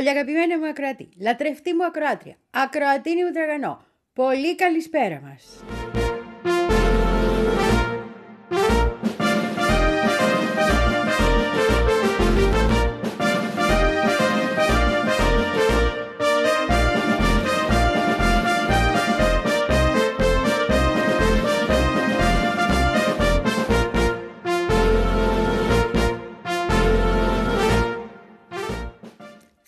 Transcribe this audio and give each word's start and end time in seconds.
Πολύ 0.00 0.12
αγαπημένη 0.12 0.56
μου 0.56 0.66
ακροατή, 0.66 1.08
λατρευτή 1.20 1.74
μου 1.74 1.84
ακροάτρια, 1.84 2.36
ακροατίνη 2.50 3.24
μου 3.24 3.30
τραγανό. 3.30 3.84
Πολύ 4.12 4.54
καλησπέρα 4.54 5.20
μας. 5.20 5.64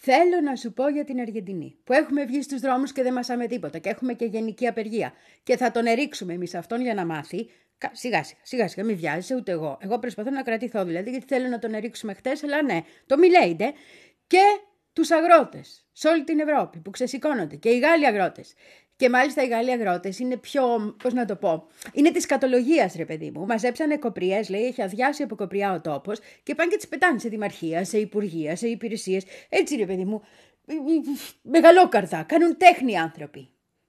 Θέλω 0.04 0.40
να 0.42 0.56
σου 0.56 0.72
πω 0.72 0.88
για 0.88 1.04
την 1.04 1.20
Αργεντινή, 1.20 1.76
που 1.84 1.92
έχουμε 1.92 2.24
βγει 2.24 2.42
στους 2.42 2.60
δρόμους 2.60 2.92
και 2.92 3.02
δεν 3.02 3.12
μασάμε 3.12 3.46
τίποτα 3.46 3.78
και 3.78 3.88
έχουμε 3.88 4.12
και 4.12 4.24
γενική 4.24 4.66
απεργία 4.66 5.12
και 5.42 5.56
θα 5.56 5.70
τον 5.70 5.86
ερίξουμε 5.86 6.32
εμείς 6.32 6.54
αυτόν 6.54 6.80
για 6.80 6.94
να 6.94 7.04
μάθει. 7.04 7.50
Σιγά 7.92 8.22
σιγά, 8.24 8.40
σιγά 8.42 8.68
σιγά, 8.68 8.84
μην 8.84 8.96
βιάζεσαι 8.96 9.34
ούτε 9.34 9.52
εγώ. 9.52 9.78
Εγώ 9.80 9.98
προσπαθώ 9.98 10.30
να 10.30 10.42
κρατηθώ 10.42 10.84
δηλαδή 10.84 11.10
γιατί 11.10 11.26
θέλω 11.28 11.48
να 11.48 11.58
τον 11.58 11.74
ερίξουμε 11.74 12.14
χτες, 12.14 12.42
αλλά 12.44 12.62
ναι, 12.62 12.80
το 13.06 13.18
μιλέετε. 13.18 13.72
Και 14.26 14.42
τους 14.92 15.10
αγρότες 15.10 15.86
σε 15.92 16.08
όλη 16.08 16.24
την 16.24 16.40
Ευρώπη 16.40 16.78
που 16.78 16.90
ξεσηκώνονται 16.90 17.56
και 17.56 17.68
οι 17.68 17.78
Γάλλοι 17.78 18.06
αγρότες 18.06 18.54
και 19.02 19.08
μάλιστα 19.08 19.42
οι 19.42 19.48
Γάλλοι 19.48 19.70
αγρότες 19.70 20.18
είναι 20.18 20.36
πιο. 20.36 20.94
Πώς 21.02 21.12
να 21.12 21.24
το 21.24 21.36
πω. 21.36 21.66
Είναι 21.92 22.10
της 22.10 22.26
κατολογίας, 22.26 22.94
ρε 22.96 23.04
παιδί 23.04 23.30
μου. 23.34 23.46
Μαζέψανε 23.46 23.96
κοπριές, 23.96 24.48
λέει, 24.48 24.66
έχει 24.66 24.82
αδειάσει 24.82 25.22
από 25.22 25.34
κοπριά 25.34 25.72
ο 25.72 25.80
τόπος 25.80 26.18
και 26.42 26.54
πάνε 26.54 26.70
και 26.70 26.76
τις 26.76 26.88
πετάνε 26.88 27.18
σε 27.18 27.28
δημαρχία, 27.28 27.84
σε 27.84 27.98
υπουργεία, 27.98 28.56
σε 28.56 28.68
υπηρεσίες. 28.68 29.24
Έτσι, 29.48 29.76
ρε 29.76 29.86
παιδί 29.86 30.04
μου. 30.04 30.22
Μεγαλόκαρδα. 31.42 32.22
Κάνουν 32.22 32.56
τέχνη 32.56 32.98
άνθρωποι. 32.98 33.48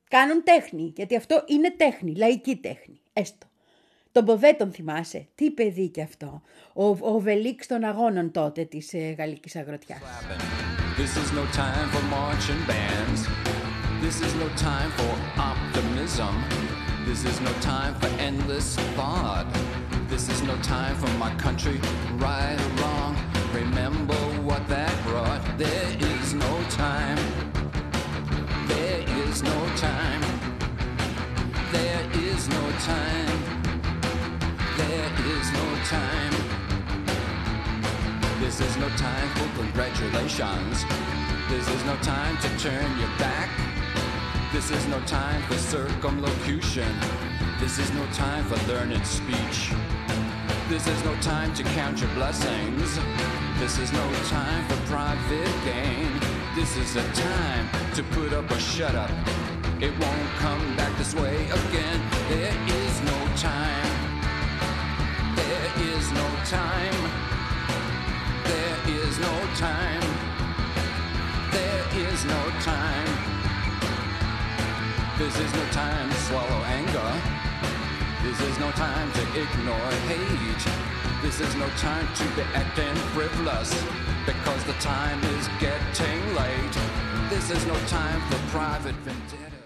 Κάνουν 0.09 0.44
τέχνη. 0.44 0.94
Γιατί 0.95 1.16
αυτό 1.16 1.44
είναι 1.47 1.72
τέχνη. 1.78 2.16
Λαϊκή 2.16 2.56
τέχνη. 2.56 3.02
Έστω. 3.14 3.47
Τον 4.11 4.23
Μποβέ 4.23 4.53
τον 4.53 4.72
θυμάσαι; 4.72 5.28
Τι 5.36 5.52
παιδί 5.52 5.89
κι 5.89 6.02
αυτό. 6.02 6.41
Ο, 6.73 6.86
ο 6.86 7.19
Βελίξ 7.19 7.67
των 7.67 7.84
αγώνων 7.84 8.31
τότε 8.31 8.64
της 8.64 8.94
ε, 8.94 9.16
γαλλικής 9.17 9.56
αγροτιάς. 9.56 10.00
This 10.97 11.14
is 11.22 11.30
no 11.38 11.44
time 11.61 11.89
for 11.94 12.03
optimism. 15.38 16.44
This 17.06 17.23
is 17.23 17.40
no 17.40 17.52
time 17.62 17.96
for 17.96 18.08
endless 18.20 18.76
thought. 18.96 19.48
This 20.09 20.28
is 20.30 20.42
no 20.44 20.56
time 20.58 20.96
for 20.96 21.09
my 21.18 21.34
country, 21.36 21.80
right 22.18 22.59
or 22.59 22.81
wrong. 22.81 23.16
Remember 23.54 24.20
what 24.44 24.68
that 24.68 24.94
brought. 25.06 25.42
There 25.58 25.90
is 26.00 26.34
no 26.34 26.64
time. 26.70 27.18
There 28.68 29.04
is 29.24 29.42
no 29.42 29.68
time. 29.78 30.22
There 31.72 32.04
is 32.14 32.50
no 32.50 32.72
time. 32.80 33.40
There 34.78 35.12
is 35.34 35.52
no 35.54 35.68
time. 35.86 36.34
This 38.42 38.59
is 38.59 38.76
no 38.78 38.90
time 38.98 39.30
for 39.36 39.48
congratulations. 39.62 40.84
This 41.50 41.68
is 41.70 41.84
no 41.86 41.96
time 41.98 42.38
to 42.40 42.50
turn 42.58 43.00
your 43.00 43.09
back. 43.18 43.62
This 44.53 44.69
is 44.69 44.86
no 44.86 45.00
time 45.08 45.41
for 45.47 45.56
circumlocution. 45.56 46.88
This 47.59 47.80
is 47.80 47.91
no 47.94 48.06
time 48.14 48.46
for 48.46 48.56
learned 48.72 49.03
speech. 49.03 49.74
This 50.69 50.86
is 50.86 51.03
no 51.03 51.16
time 51.22 51.56
to 51.56 51.64
count 51.64 52.00
your 52.00 52.12
blessings. 52.12 53.00
This 53.58 53.80
is 53.80 53.92
no 53.92 54.13
time 54.30 54.63
for 54.68 54.78
private 54.86 55.56
gain. 55.66 56.12
This 56.56 56.78
is 56.78 56.96
a 56.96 57.03
time 57.13 57.68
to 57.96 58.03
put 58.03 58.31
up 58.31 58.52
or 58.52 58.59
shut 58.59 58.94
up. 58.94 59.09
It 59.81 59.92
won't 60.00 60.30
come 60.38 60.75
back 60.75 60.96
this 61.00 61.16
way 61.16 61.50
again. 61.50 62.00
There 62.30 62.56
is 62.68 63.02
no 63.02 63.28
time. 63.36 63.90
There 65.36 65.69
is 65.96 66.12
no 66.12 66.30
time. 66.46 67.12
There 68.44 68.78
is 69.02 69.18
no 69.18 69.36
time. 69.56 70.03
There 71.52 71.86
is 72.08 72.24
no 72.25 72.52
time. 72.62 73.03
This 75.23 75.38
is 75.45 75.51
no 75.61 75.66
time 75.84 76.07
to 76.13 76.19
swallow 76.28 76.61
anger. 76.79 77.09
This 78.25 78.39
is 78.50 78.56
no 78.66 78.69
time 78.85 79.09
to 79.17 79.23
ignore 79.44 79.91
hate. 80.09 80.66
This 81.25 81.38
is 81.45 81.53
no 81.63 81.69
time 81.88 82.07
to 82.19 82.25
be 82.38 82.44
acting 82.61 82.95
frivolous 83.13 83.72
because 84.29 84.62
the 84.72 84.78
time 84.94 85.19
is 85.35 85.44
getting 85.66 86.22
late. 86.39 86.75
This 87.33 87.45
is 87.56 87.62
no 87.72 87.78
time 87.97 88.19
for 88.29 88.39
private 88.56 89.00
vendettas. 89.06 89.63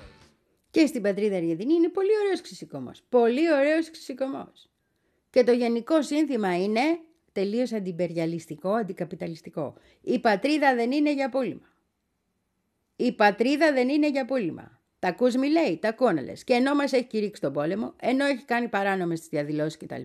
Και 0.72 0.86
στην 0.86 1.02
πατρίδα 1.02 1.36
Αργεντινή 1.36 1.74
είναι 1.74 1.90
πολύ 1.90 2.12
ωραίος 2.24 2.42
ξυσικόμος. 2.42 3.04
Πολύ 3.10 3.54
ωραίος 3.54 3.92
ξυσικόμος. 3.92 4.70
Και 5.30 5.44
το 5.44 5.52
γενικό 5.52 6.02
σύνθημα 6.02 6.58
είναι 6.64 7.00
τελείως 7.32 7.74
αντιπεριαλιστικό, 7.74 8.70
αντικαπιταλιστικό. 8.70 9.74
Η 10.02 10.20
πατρίδα 10.20 10.76
δεν 10.76 10.92
είναι 10.92 11.14
για 11.14 11.30
πόλημα. 11.30 11.74
Η 12.96 13.12
πατρίδα 13.12 13.74
δεν 13.74 13.90
είναι 13.90 14.10
για 14.10 14.26
πόλημα. 14.26 14.77
Τα 15.00 15.08
ακούς 15.08 15.36
μη 15.36 15.50
λέει, 15.50 15.78
τα 15.82 15.88
ακούω 15.90 16.14
Και 16.44 16.54
ενώ 16.54 16.76
μας 16.76 16.94
έχει 16.94 17.04
κηρύξει 17.04 17.42
τον 17.42 17.54
πόλεμο, 17.54 17.94
ενώ 18.00 18.26
έχει 18.26 18.44
κάνει 18.46 18.68
παράνομες 18.68 19.20
τις 19.20 19.30
διαδηλώσεις 19.30 19.78
κτλ. 19.78 20.02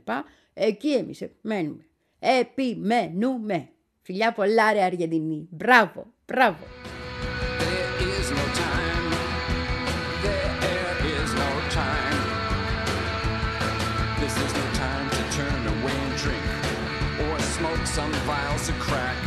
Εκεί 0.54 0.92
εμείς 0.92 1.22
μένουμε. 1.40 1.84
Επιμένουμε. 2.18 3.68
Φιλιά 4.02 4.32
πολλά 4.32 4.72
ρε 4.72 4.82
Αργεντινή. 4.82 5.48
Μπράβο, 5.50 6.12
μπράβο. 6.26 6.64
some 17.92 18.12
vials 18.24 18.70
of 18.70 18.78
crack. 18.80 19.18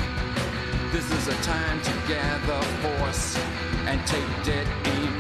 This 0.91 1.07
is 1.11 1.27
a 1.27 1.37
time 1.43 1.79
to 1.81 1.93
gather 2.07 2.59
force 2.81 3.37
and 3.85 3.99
take 4.07 4.43
dead 4.43 4.65
aim 4.85 5.13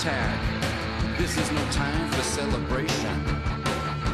attack. 0.00 1.18
This 1.18 1.36
is 1.36 1.50
no 1.52 1.62
time 1.70 2.08
for 2.10 2.22
celebration. 2.22 3.22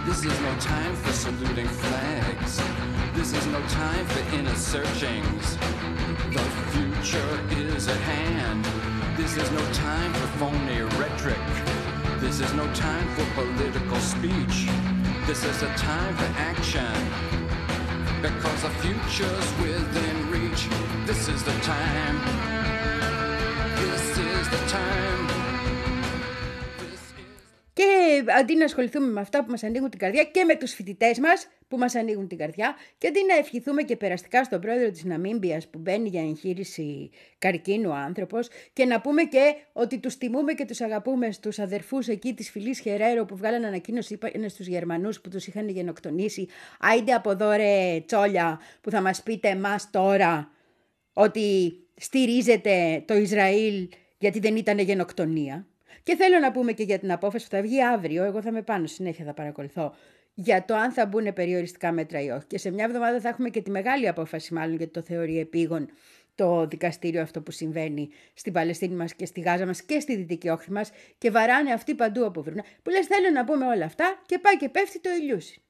This 0.05 0.25
is 0.25 0.41
no 0.41 0.53
time 0.59 0.97
for 0.97 1.13
saluting 1.13 1.69
flags. 1.69 2.61
This 3.15 3.33
is 3.33 3.47
no 3.47 3.61
time 3.69 4.05
for 4.07 4.35
inner 4.35 4.55
searchings. 4.57 5.57
The 6.35 6.45
future 6.73 7.41
is 7.51 7.87
at 7.87 7.99
hand. 7.99 8.65
This 9.17 9.37
is 9.37 9.49
no 9.53 9.65
time 9.73 10.13
for 10.15 10.27
phony 10.39 10.83
rhetoric. 10.99 11.47
This 12.19 12.41
is 12.41 12.53
no 12.55 12.67
time 12.75 13.07
for 13.15 13.25
political 13.41 14.01
speech. 14.01 14.67
This 15.27 15.45
is 15.45 15.63
a 15.63 15.73
time 15.77 16.17
for 16.17 16.31
action. 16.53 16.97
Because 18.23 18.63
the 18.63 18.71
future's 18.83 19.49
within 19.63 20.31
reach. 20.31 20.69
This 21.07 21.29
is 21.29 21.45
the 21.45 21.57
time. 21.61 22.19
This 23.77 24.19
is 24.19 24.49
the 24.51 24.67
time. 24.67 25.06
Αντί 28.39 28.57
να 28.57 28.65
ασχοληθούμε 28.65 29.07
με 29.07 29.21
αυτά 29.21 29.45
που 29.45 29.51
μας 29.51 29.63
ανοίγουν 29.63 29.91
την 29.91 29.99
καρδιά 29.99 30.25
και 30.25 30.45
με 30.45 30.57
τους 30.57 30.73
φοιτητές 30.73 31.19
μας 31.19 31.49
που 31.69 31.77
μας 31.79 31.95
ανοίγουν 31.95 32.29
την 32.29 32.39
καρδιά 32.39 32.75
και 32.99 33.07
αντί 33.07 33.21
να 33.29 33.35
ευχηθούμε 33.37 33.83
και 33.83 33.97
περαστικά 33.97 34.45
στον 34.45 34.61
πρόεδρο 34.61 34.91
της 34.91 35.05
Ναμίμπιας 35.05 35.69
που 35.69 35.79
μπαίνει 35.79 36.09
για 36.09 36.21
εγχείρηση 36.21 37.11
καρκίνου 37.39 37.93
άνθρωπος 37.93 38.49
και 38.73 38.85
να 38.85 39.01
πούμε 39.01 39.23
και 39.23 39.55
ότι 39.73 39.99
τους 39.99 40.17
τιμούμε 40.17 40.53
και 40.53 40.65
τους 40.65 40.81
αγαπούμε 40.81 41.31
στους 41.31 41.59
αδερφούς 41.59 42.09
εκεί 42.09 42.35
της 42.35 42.51
Φιλής 42.51 42.81
Χερέρο 42.81 43.25
που 43.25 43.37
βγάλαν 43.37 43.65
ανακοίνωση 43.65 44.15
είπαν 44.15 44.49
στους 44.49 44.67
Γερμανούς 44.67 45.21
που 45.21 45.29
τους 45.29 45.47
είχαν 45.47 45.69
γενοκτονήσει 45.69 46.49
άιντε 46.81 47.13
από 47.13 47.31
εδώ 47.31 47.51
ρε 47.51 48.01
τσόλια 48.07 48.61
που 48.81 48.91
θα 48.91 49.01
μας 49.01 49.23
πείτε 49.23 49.49
εμάς 49.49 49.91
τώρα 49.91 50.51
ότι 51.13 51.73
στηρίζετε 51.97 53.05
το 53.07 53.15
Ισραήλ 53.15 53.89
γιατί 54.19 54.39
δεν 54.39 54.57
ήταν 54.57 54.79
γενοκτονία. 54.79 55.67
Και 56.07 56.17
θέλω 56.17 56.39
να 56.39 56.53
πούμε 56.53 56.73
και 56.73 56.83
για 56.83 56.99
την 56.99 57.13
απόφαση 57.13 57.45
που 57.45 57.51
θα 57.51 57.63
βγει 57.63 57.83
αύριο, 57.83 58.25
εγώ 58.25 58.43
θα 58.43 58.53
με 58.53 58.63
πάνω 58.63 58.87
συνέχεια 58.87 59.25
θα 59.25 59.35
παρακολουθώ, 59.35 59.95
για 60.35 60.65
το 60.65 60.75
αν 60.75 60.93
θα 60.93 61.07
μπουν 61.07 61.33
περιοριστικά 61.33 61.93
μέτρα 61.93 62.21
ή 62.21 62.31
όχι. 62.31 62.47
Και 62.47 62.59
σε 62.59 62.71
μια 62.71 62.85
εβδομάδα 62.85 63.21
θα 63.21 63.29
έχουμε 63.29 63.51
και 63.51 63.63
τη 63.63 63.71
μεγάλη 63.71 64.09
απόφαση 64.09 64.55
μάλλον 64.55 64.77
γιατί 64.77 64.93
το 64.93 65.03
θεωρεί 65.03 65.39
επίγον 65.39 65.89
το 66.35 66.67
δικαστήριο 66.67 67.23
αυτό 67.23 67.41
που 67.43 67.51
συμβαίνει 67.51 68.09
στην 68.35 68.53
Παλαιστίνη 68.53 68.95
μας 68.95 69.15
και 69.15 69.27
στη 69.27 69.41
Γάζα 69.41 69.67
μας 69.67 69.83
και 69.83 70.01
στη 70.01 70.17
Δυτική 70.17 70.49
Όχθη 70.49 70.73
μας 70.73 70.91
και 71.19 71.31
βαράνε 71.31 71.73
αυτοί 71.73 71.95
παντού 71.95 72.23
όπου 72.25 72.43
βρουν. 72.43 72.63
Που 72.83 72.91
λες 72.91 73.07
θέλω 73.07 73.31
να 73.31 73.45
πούμε 73.45 73.67
όλα 73.67 73.85
αυτά 73.85 74.23
και 74.27 74.39
πάει 74.39 74.57
και 74.57 74.69
πέφτει 74.69 75.01
το 75.01 75.11
ηλιούσιν. 75.11 75.63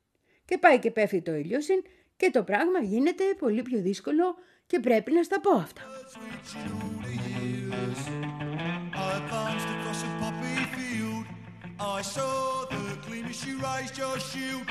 Και 0.45 0.59
πάει 0.59 0.79
και 0.79 0.91
πέφτει 0.91 1.23
το 1.23 1.35
ηλιούσιν 1.35 1.83
και 2.17 2.31
το 2.31 2.43
πράγμα 2.43 2.79
γίνεται 2.83 3.25
πολύ 3.39 3.63
πιο 3.63 3.81
δύσκολο 3.81 4.37
και 4.67 4.81
πρέπει 4.81 5.13
να 5.13 5.23
στα 5.23 5.41
πω 5.41 5.51
αυτά. 5.51 5.83
I 11.79 12.03
saw 12.03 12.65
the 12.71 12.85
gleam 13.05 13.27
as 13.27 13.45
you 13.47 13.59
raised 13.69 13.97
your 14.03 14.19
shield. 14.29 14.65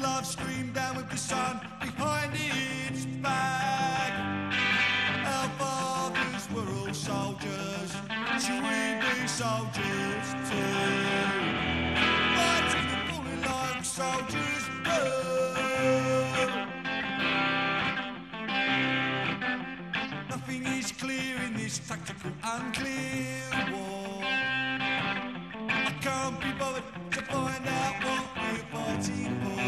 Love 0.00 0.24
screamed 0.26 0.74
down 0.74 0.96
with 0.96 1.08
the 1.10 1.16
sun 1.16 1.54
behind 1.80 2.30
its 2.34 3.02
back. 3.24 4.12
Our 5.34 5.48
fathers 5.60 6.44
were 6.54 6.68
all 6.78 6.94
soldiers. 7.10 7.90
Should 8.44 8.62
we 8.68 8.80
be 9.04 9.14
soldiers 9.42 10.26
too? 10.48 10.74
Fighting 12.36 12.88
and 12.94 13.04
falling 13.08 13.42
like 13.50 13.84
soldiers 13.84 14.64
do. 14.86 15.67
Nothing 20.48 20.66
is 20.78 20.92
clear 20.92 21.36
in 21.46 21.52
this 21.52 21.78
tactical 21.78 22.30
unclear 22.42 23.50
war. 23.70 24.24
I 24.24 25.94
can't 26.00 26.40
be 26.40 26.50
bothered 26.58 26.84
to 27.10 27.20
find 27.20 27.68
out 27.68 27.96
what 28.02 28.24
we're 28.40 28.64
fighting 28.72 29.36
for. 29.42 29.60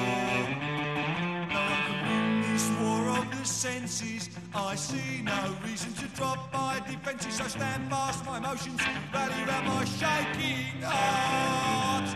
No 1.52 1.60
one 1.68 1.82
can 1.84 1.98
win 2.08 2.40
this 2.40 2.70
war 2.80 3.10
of 3.18 3.30
the 3.30 3.44
senses. 3.44 4.30
I 4.54 4.74
see 4.74 5.20
no 5.22 5.54
reason 5.66 5.92
to 6.00 6.06
drop 6.16 6.50
my 6.50 6.80
defences. 6.88 7.38
I 7.42 7.48
stand 7.48 7.90
fast, 7.90 8.24
my 8.24 8.38
emotions 8.38 8.80
rally 9.12 9.44
round 9.44 9.66
my 9.66 9.84
shaking 9.84 10.80
heart. 10.80 12.08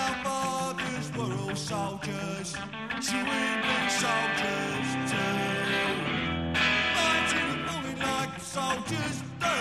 Our 0.00 0.14
fathers 0.24 1.16
were 1.16 1.32
all 1.44 1.54
soldiers, 1.54 2.56
so 3.00 3.14
we'll 3.14 3.62
be 3.62 3.88
soldiers 3.88 5.12
too. 5.12 5.57
Soldiers 8.58 9.18
do. 9.40 9.56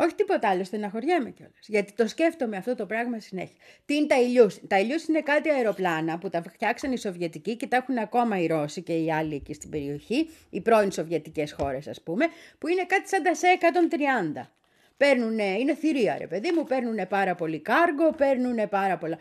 Όχι 0.00 0.14
τίποτα 0.14 0.48
άλλο, 0.48 0.64
στεναχωριέμαι 0.64 1.30
κιόλας. 1.30 1.66
Γιατί 1.66 1.92
το 1.92 2.06
σκέφτομαι 2.06 2.56
αυτό 2.56 2.74
το 2.74 2.86
πράγμα 2.86 3.18
συνέχεια. 3.20 3.56
Τι 3.84 3.94
είναι 3.94 4.06
τα 4.06 4.20
ηλιούς. 4.20 4.60
Τα 4.66 4.78
ηλιούς 4.78 5.04
είναι 5.04 5.20
κάτι 5.20 5.50
αεροπλάνα 5.50 6.18
που 6.18 6.28
τα 6.28 6.42
φτιάξαν 6.42 6.92
οι 6.92 6.98
Σοβιετικοί 6.98 7.56
και 7.56 7.66
τα 7.66 7.76
έχουν 7.76 7.98
ακόμα 7.98 8.38
οι 8.38 8.46
Ρώσοι 8.46 8.82
και 8.82 8.92
οι 8.92 9.12
άλλοι 9.12 9.34
εκεί 9.34 9.54
στην 9.54 9.70
περιοχή, 9.70 10.30
οι 10.50 10.60
πρώην 10.60 10.92
Σοβιετικές 10.92 11.52
χώρες, 11.52 11.88
ας 11.88 12.02
πούμε, 12.02 12.26
που 12.58 12.68
είναι 12.68 12.84
κάτι 12.84 13.08
σαν 13.08 13.22
τα 13.22 13.34
σε 13.34 13.46
130. 13.48 14.52
Παίρνουνε, 14.98 15.58
είναι 15.58 15.74
θηρία 15.74 16.16
ρε 16.18 16.26
παιδί 16.26 16.52
μου, 16.52 16.64
παίρνουν 16.64 17.08
πάρα 17.08 17.34
πολύ 17.34 17.60
κάργο, 17.60 18.10
παίρνουν 18.10 18.68
πάρα 18.68 18.98
πολλά. 18.98 19.18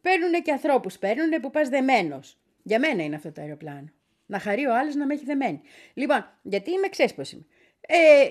Παίρνουν 0.00 0.42
και 0.42 0.52
ανθρώπους, 0.52 0.98
παίρνουν 0.98 1.40
που 1.40 1.50
πας 1.50 1.68
δεμένος. 1.68 2.38
Για 2.62 2.78
μένα 2.78 3.02
είναι 3.02 3.16
αυτό 3.16 3.32
το 3.32 3.40
αεροπλάνο. 3.40 3.92
Να 4.26 4.38
χαρεί 4.38 4.66
ο 4.66 4.76
άλλος 4.76 4.94
να 4.94 5.06
με 5.06 5.14
έχει 5.14 5.24
δεμένη. 5.24 5.60
Λοιπόν, 5.94 6.38
γιατί 6.42 6.70
είμαι 6.70 6.88
ξέσπος 6.88 7.32
είμαι. 7.32 7.46
Ε, 7.80 8.30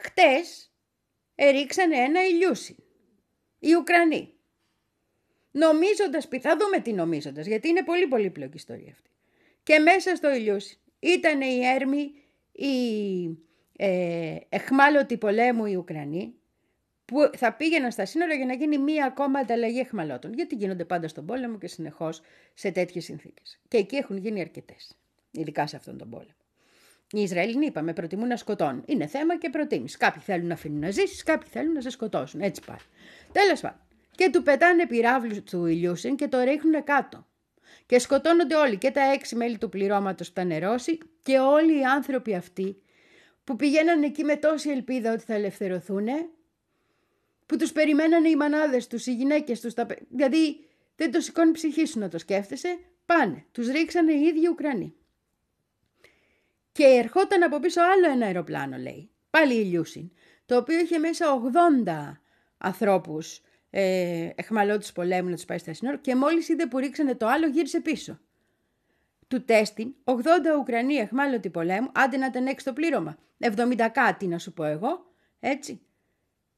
χτες 0.00 0.72
ερίξανε 1.34 1.96
ένα 1.96 2.24
ηλιούσι. 2.24 2.76
Οι 3.58 3.74
Ουκρανοί. 3.74 4.34
Νομίζοντας, 5.50 6.28
θα 6.40 6.56
δούμε 6.56 6.80
τι 6.80 6.92
νομίζοντας, 6.92 7.46
γιατί 7.46 7.68
είναι 7.68 7.84
πολύ 7.84 8.06
πολύπλοκη 8.06 8.56
ιστορία 8.56 8.90
αυτή. 8.92 9.10
Και 9.62 9.78
μέσα 9.78 10.16
στο 10.16 10.34
ηλιούσι 10.34 10.78
ήταν 10.98 11.40
οι 11.40 11.66
έρμοι, 11.66 12.12
οι 12.52 12.72
ε, 13.84 14.36
εχμάλωτοι 14.48 15.16
πολέμου 15.16 15.66
οι 15.66 15.76
Ουκρανοί, 15.76 16.34
που 17.04 17.30
θα 17.36 17.52
πήγαιναν 17.52 17.90
στα 17.90 18.04
σύνορα 18.04 18.34
για 18.34 18.46
να 18.46 18.54
γίνει 18.54 18.78
μία 18.78 19.06
ακόμα 19.06 19.38
ανταλλαγή 19.38 19.78
εχμαλώτων. 19.78 20.32
Γιατί 20.32 20.54
γίνονται 20.54 20.84
πάντα 20.84 21.08
στον 21.08 21.26
πόλεμο 21.26 21.58
και 21.58 21.66
συνεχώς 21.66 22.20
σε 22.54 22.70
τέτοιες 22.70 23.04
συνθήκες. 23.04 23.60
Και 23.68 23.76
εκεί 23.76 23.96
έχουν 23.96 24.16
γίνει 24.16 24.40
αρκετές. 24.40 24.96
Ειδικά 25.30 25.66
σε 25.66 25.76
αυτόν 25.76 25.98
τον 25.98 26.10
πόλεμο. 26.10 26.34
Οι 27.12 27.22
Ισραηλοί, 27.22 27.66
είπαμε, 27.66 27.92
προτιμούν 27.92 28.28
να 28.28 28.36
σκοτώνουν. 28.36 28.82
Είναι 28.86 29.06
θέμα 29.06 29.38
και 29.38 29.50
προτίμηση. 29.50 29.96
Κάποιοι 29.96 30.22
θέλουν 30.22 30.46
να 30.46 30.54
αφήνουν 30.54 30.78
να 30.78 30.90
ζήσει, 30.90 31.22
κάποιοι 31.22 31.48
θέλουν 31.50 31.72
να 31.72 31.80
σε 31.80 31.90
σκοτώσουν. 31.90 32.40
Έτσι 32.40 32.62
πάει. 32.66 32.76
Τέλος 33.32 33.60
πάντων. 33.60 33.80
Και 34.10 34.30
του 34.32 34.42
πετάνε 34.42 34.86
πυράβλους 34.86 35.42
του 35.42 35.66
Ηλιούσιν 35.66 36.16
και 36.16 36.28
το 36.28 36.40
ρίχνουν 36.40 36.84
κάτω. 36.84 37.26
Και 37.86 37.98
σκοτώνονται 37.98 38.54
όλοι, 38.54 38.78
και 38.78 38.90
τα 38.90 39.12
έξι 39.12 39.36
μέλη 39.36 39.58
του 39.58 39.68
πληρώματος 39.68 40.26
που 40.26 40.32
ήταν 40.36 40.46
νερώσει 40.46 40.98
και 41.22 41.38
όλοι 41.38 41.78
οι 41.78 41.84
άνθρωποι 41.84 42.34
αυτοί 42.34 42.81
που 43.44 43.56
πηγαίναν 43.56 44.02
εκεί 44.02 44.24
με 44.24 44.36
τόση 44.36 44.70
ελπίδα 44.70 45.12
ότι 45.12 45.24
θα 45.24 45.34
ελευθερωθούν, 45.34 46.08
που 47.46 47.56
τους 47.56 47.72
περιμένανε 47.72 48.28
οι 48.28 48.36
μανάδες 48.36 48.86
τους, 48.86 49.06
οι 49.06 49.14
γυναίκες 49.14 49.60
τους, 49.60 49.74
τα... 49.74 49.86
δηλαδή 50.08 50.68
δεν 50.96 51.10
το 51.10 51.20
σηκώνει 51.20 51.52
ψυχή 51.52 51.86
σου 51.86 51.98
να 51.98 52.08
το 52.08 52.18
σκέφτεσαι, 52.18 52.78
πάνε, 53.06 53.44
τους 53.52 53.68
ρίξανε 53.68 54.12
οι 54.12 54.22
ίδιοι 54.22 54.48
Ουκρανοί. 54.48 54.94
Και 56.72 56.84
ερχόταν 56.84 57.42
από 57.42 57.60
πίσω 57.60 57.80
άλλο 57.82 58.10
ένα 58.10 58.26
αεροπλάνο, 58.26 58.76
λέει, 58.76 59.10
πάλι 59.30 59.54
η 59.54 59.64
Λιούσιν, 59.64 60.10
το 60.46 60.56
οποίο 60.56 60.78
είχε 60.78 60.98
μέσα 60.98 61.26
80 61.84 62.12
ανθρώπους 62.58 63.40
ε, 63.70 64.30
εχμαλώτους 64.34 64.92
πολέμου 64.92 65.28
να 65.28 65.34
τους 65.34 65.44
πάει 65.44 65.58
στα 65.58 65.74
σύνορα 65.74 65.96
και 65.96 66.14
μόλις 66.14 66.48
είδε 66.48 66.66
που 66.66 66.78
ρίξανε 66.78 67.14
το 67.14 67.26
άλλο 67.26 67.46
γύρισε 67.46 67.80
πίσω. 67.80 68.20
Του 69.32 69.44
τέστην 69.44 69.94
80 70.04 70.14
Ουκρανοί 70.58 70.94
εχμάλωτοι 70.94 71.50
πολέμου, 71.50 71.90
άντε 71.94 72.16
να 72.16 72.26
ήταν 72.26 72.46
έξω 72.46 72.64
το 72.64 72.72
πλήρωμα, 72.72 73.18
70 73.38 73.88
κάτι 73.92 74.26
να 74.26 74.38
σου 74.38 74.52
πω 74.52 74.64
εγώ, 74.64 75.06
έτσι. 75.40 75.80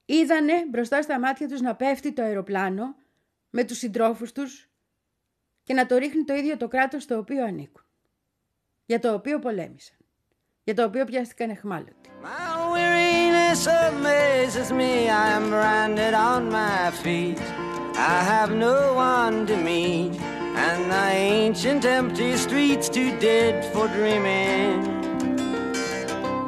Είδανε 0.04 0.52
μπροστά 0.70 1.02
στα 1.02 1.18
μάτια 1.18 1.48
τους 1.48 1.60
να 1.60 1.74
πέφτει 1.74 2.12
το 2.12 2.22
αεροπλάνο 2.22 2.96
με 3.50 3.64
τους 3.64 3.78
συντρόφους 3.78 4.32
τους 4.32 4.70
και 5.62 5.74
να 5.74 5.86
το 5.86 5.96
ρίχνει 5.96 6.24
το 6.24 6.34
ίδιο 6.34 6.56
το 6.56 6.68
κράτος 6.68 7.02
στο 7.02 7.18
οποίο 7.18 7.44
ανήκουν. 7.44 7.84
Για 8.86 8.98
το 8.98 9.14
οποίο 9.14 9.38
πολέμησαν. 9.38 9.96
Για 10.64 10.74
το 10.74 10.84
οποίο 10.84 11.04
πιάστηκαν 11.04 11.50
εχμάλωτοι. 11.50 12.10
My 12.22 12.54
And 20.66 20.90
the 20.90 21.08
ancient 21.12 21.84
empty 21.84 22.38
streets 22.38 22.88
too 22.88 23.10
dead 23.20 23.70
for 23.72 23.86
dreaming. 23.88 24.82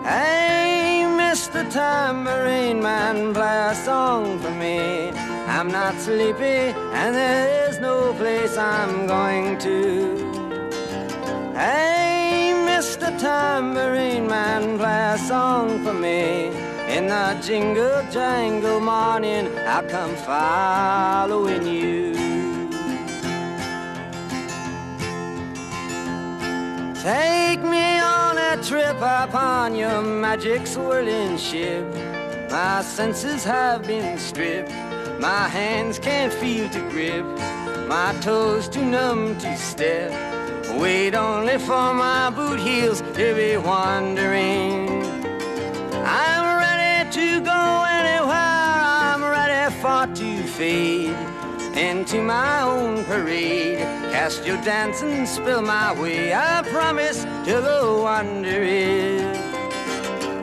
Hey, 0.05 1.05
Mr. 1.23 1.61
Tambourine 1.70 2.81
Man, 2.81 3.35
play 3.35 3.58
a 3.73 3.75
song 3.75 4.39
for 4.39 4.53
me. 4.53 5.11
I'm 5.56 5.69
not 5.69 5.94
sleepy, 6.01 6.73
and 7.01 7.15
there 7.15 7.69
is 7.69 7.79
no 7.79 8.15
place 8.15 8.56
I'm 8.56 9.06
going 9.06 9.58
to. 9.58 9.77
Hey, 11.55 12.53
Mr. 12.70 13.08
Tambourine 13.20 14.27
Man, 14.27 14.79
play 14.79 15.13
a 15.15 15.19
song 15.19 15.85
for 15.85 15.93
me. 15.93 16.46
In 16.89 17.08
the 17.08 17.39
jingle 17.43 18.03
jangle 18.11 18.81
morning, 18.81 19.46
I'll 19.67 19.87
come 19.91 20.15
following 20.17 21.67
you. 21.67 22.06
Take 27.06 27.63
me 27.63 28.01
on 28.01 28.36
a 28.36 28.60
trip 28.60 28.96
upon 28.96 29.77
your 29.77 30.03
magic 30.03 30.67
swirling 30.67 31.39
ship. 31.39 31.86
My 32.51 32.82
senses 32.82 33.44
have 33.44 33.86
been 33.86 34.19
stripped. 34.19 34.72
My 35.20 35.46
hands 35.46 36.01
can't 36.01 36.32
feel 36.32 36.69
to 36.70 36.81
grip. 36.91 37.25
My 37.86 38.13
toes 38.22 38.69
too 38.69 38.84
numb 38.84 39.39
to 39.39 39.56
step. 39.56 40.10
Wait 40.81 41.15
only 41.15 41.58
for 41.58 41.94
my 41.94 42.29
boot 42.31 42.58
heels 42.58 43.03
to 43.03 43.34
be 43.36 43.56
wandering. 43.56 45.05
I'm 46.05 46.58
ready 46.58 47.08
to 47.08 47.41
go 47.41 47.84
anywhere. 47.86 48.81
I'm 49.06 49.22
ready 49.22 49.72
for 49.77 50.13
to 50.13 50.43
fade 50.48 51.35
into 51.77 52.23
my 52.23 52.63
own 52.63 53.05
parade. 53.05 53.79
Cast 54.11 54.47
your 54.47 54.56
dance 54.63 55.03
and 55.03 55.29
spill 55.29 55.61
my 55.61 55.93
way. 56.01 56.33
I 56.33 56.63
promise 56.63 57.25
to 57.25 57.61
go 57.61 58.03
wandering. 58.03 59.19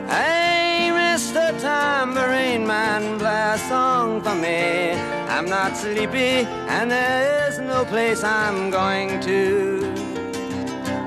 Hey, 0.08 0.90
Mr. 0.92 1.58
Tambourine 1.60 2.66
Man, 2.66 3.18
play 3.18 3.54
a 3.54 3.58
song 3.68 4.22
for 4.22 4.34
me. 4.34 4.92
I'm 5.28 5.46
not 5.46 5.76
sleepy, 5.76 6.46
and 6.68 6.90
there 6.90 7.48
is 7.48 7.58
no 7.58 7.84
place 7.84 8.22
I'm 8.22 8.70
going 8.70 9.20
to. 9.20 9.92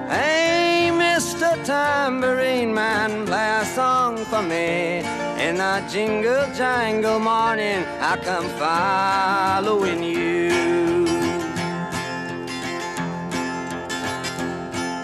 Hey, 0.09 0.89
Mr. 0.91 1.63
Tambourine 1.65 2.73
Man, 2.73 3.25
play 3.25 3.59
a 3.61 3.65
song 3.65 4.17
for 4.25 4.41
me. 4.41 5.26
In 5.37 5.57
the 5.57 5.87
jingle 5.87 6.51
jangle 6.55 7.19
morning, 7.19 7.85
I 8.01 8.17
come 8.17 8.49
following 8.57 10.01
you. 10.01 11.05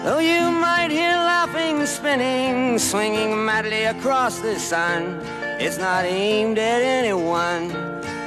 Though 0.02 0.18
you 0.18 0.50
might 0.50 0.90
hear 0.90 1.12
laughing, 1.12 1.86
spinning, 1.86 2.80
swinging 2.80 3.44
madly 3.44 3.84
across 3.84 4.40
the 4.40 4.58
sun, 4.58 5.20
it's 5.60 5.78
not 5.78 6.04
aimed 6.04 6.58
at 6.58 6.82
anyone. 6.82 7.70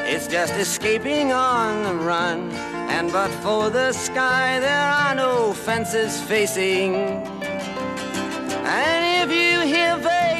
It's 0.08 0.28
just 0.28 0.54
escaping 0.54 1.34
on 1.34 1.84
the 1.84 1.94
run. 1.94 2.52
And 2.90 3.12
but 3.12 3.32
for 3.44 3.70
the 3.70 3.92
sky, 3.92 4.62
there 4.62 4.90
are 5.04 5.14
no 5.14 5.52
fences 5.52 6.22
facing. 6.22 6.96
And 8.66 9.30
if 9.30 9.30
you 9.36 9.47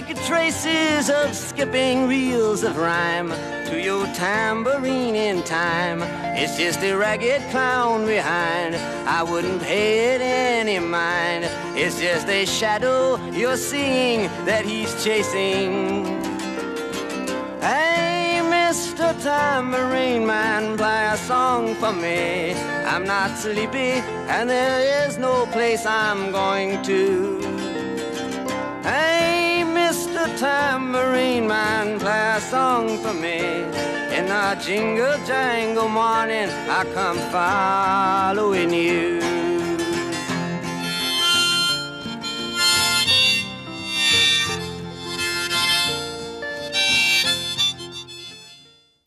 hear 0.08 0.16
traces 0.26 1.10
of 1.10 1.36
skipping 1.36 2.08
reels 2.08 2.64
of 2.64 2.78
rhyme, 2.78 3.30
to 3.66 3.80
your 3.80 4.06
tambourine 4.08 5.16
in 5.16 5.44
time. 5.44 6.02
It's 6.38 6.58
just 6.58 6.82
a 6.82 6.94
ragged 6.94 7.42
clown 7.52 8.06
behind. 8.06 8.76
I 9.08 9.24
wouldn't 9.24 9.62
pay 9.62 10.16
it 10.16 10.22
any 10.22 10.80
mind. 10.80 11.46
It's 11.76 12.00
just 12.00 12.28
a 12.30 12.46
shadow 12.46 13.18
you're 13.32 13.58
seeing 13.58 14.30
that 14.46 14.66
he's 14.66 15.04
chasing. 15.04 16.06
Hey, 17.60 18.40
Mr. 18.44 19.12
Tambourine 19.22 20.26
Man, 20.26 20.78
play 20.78 21.08
a 21.08 21.18
song 21.18 21.76
for 21.76 21.92
me. 21.92 22.54
I'm 22.86 23.04
not 23.04 23.38
sleepy, 23.38 24.02
and 24.30 24.50
there 24.50 25.08
is 25.08 25.18
no 25.18 25.46
place 25.48 25.86
I'm 25.86 26.32
going 26.32 26.82
to. 26.84 27.42
Hey, 28.84 29.47
Mr. 30.28 30.40
Tambourine 30.40 31.48
Man, 31.48 32.00
play 32.00 32.34
a 32.36 32.42
song 32.42 32.98
for 33.00 33.14
me. 33.14 33.40
In 34.18 34.28
a 34.30 34.58
jingle 34.60 35.18
jangle 35.26 35.90
morning, 35.90 36.50
I 36.70 36.84
come 36.94 37.20
following 37.32 38.74
you. 38.74 39.22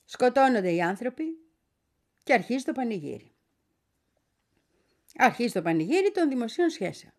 Σκοτώνονται 0.04 0.72
οι 0.72 0.82
άνθρωποι 0.82 1.24
και 2.22 2.32
αρχίζει 2.32 2.64
το 2.64 2.72
πανηγύρι. 2.72 3.32
Αρχίζει 5.16 5.52
το 5.52 5.62
πανηγύρι 5.62 6.10
των 6.10 6.28
δημοσίων 6.28 6.70
σχέσεων. 6.70 7.12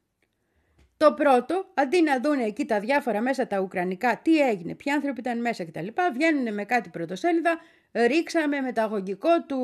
Το 1.01 1.13
πρώτο, 1.13 1.71
αντί 1.73 2.01
να 2.01 2.19
δουν 2.19 2.39
εκεί 2.39 2.65
τα 2.65 2.79
διάφορα 2.79 3.21
μέσα 3.21 3.47
τα 3.47 3.59
ουκρανικά, 3.59 4.21
τι 4.21 4.39
έγινε, 4.47 4.75
ποιοι 4.75 4.91
άνθρωποι 4.91 5.19
ήταν 5.19 5.41
μέσα 5.41 5.65
κτλ., 5.65 5.87
βγαίνουν 6.13 6.53
με 6.53 6.65
κάτι 6.65 6.89
πρωτοσέλιδα, 6.89 7.59
ρίξαμε 7.91 8.61
μεταγωγικό 8.61 9.43
του, 9.45 9.59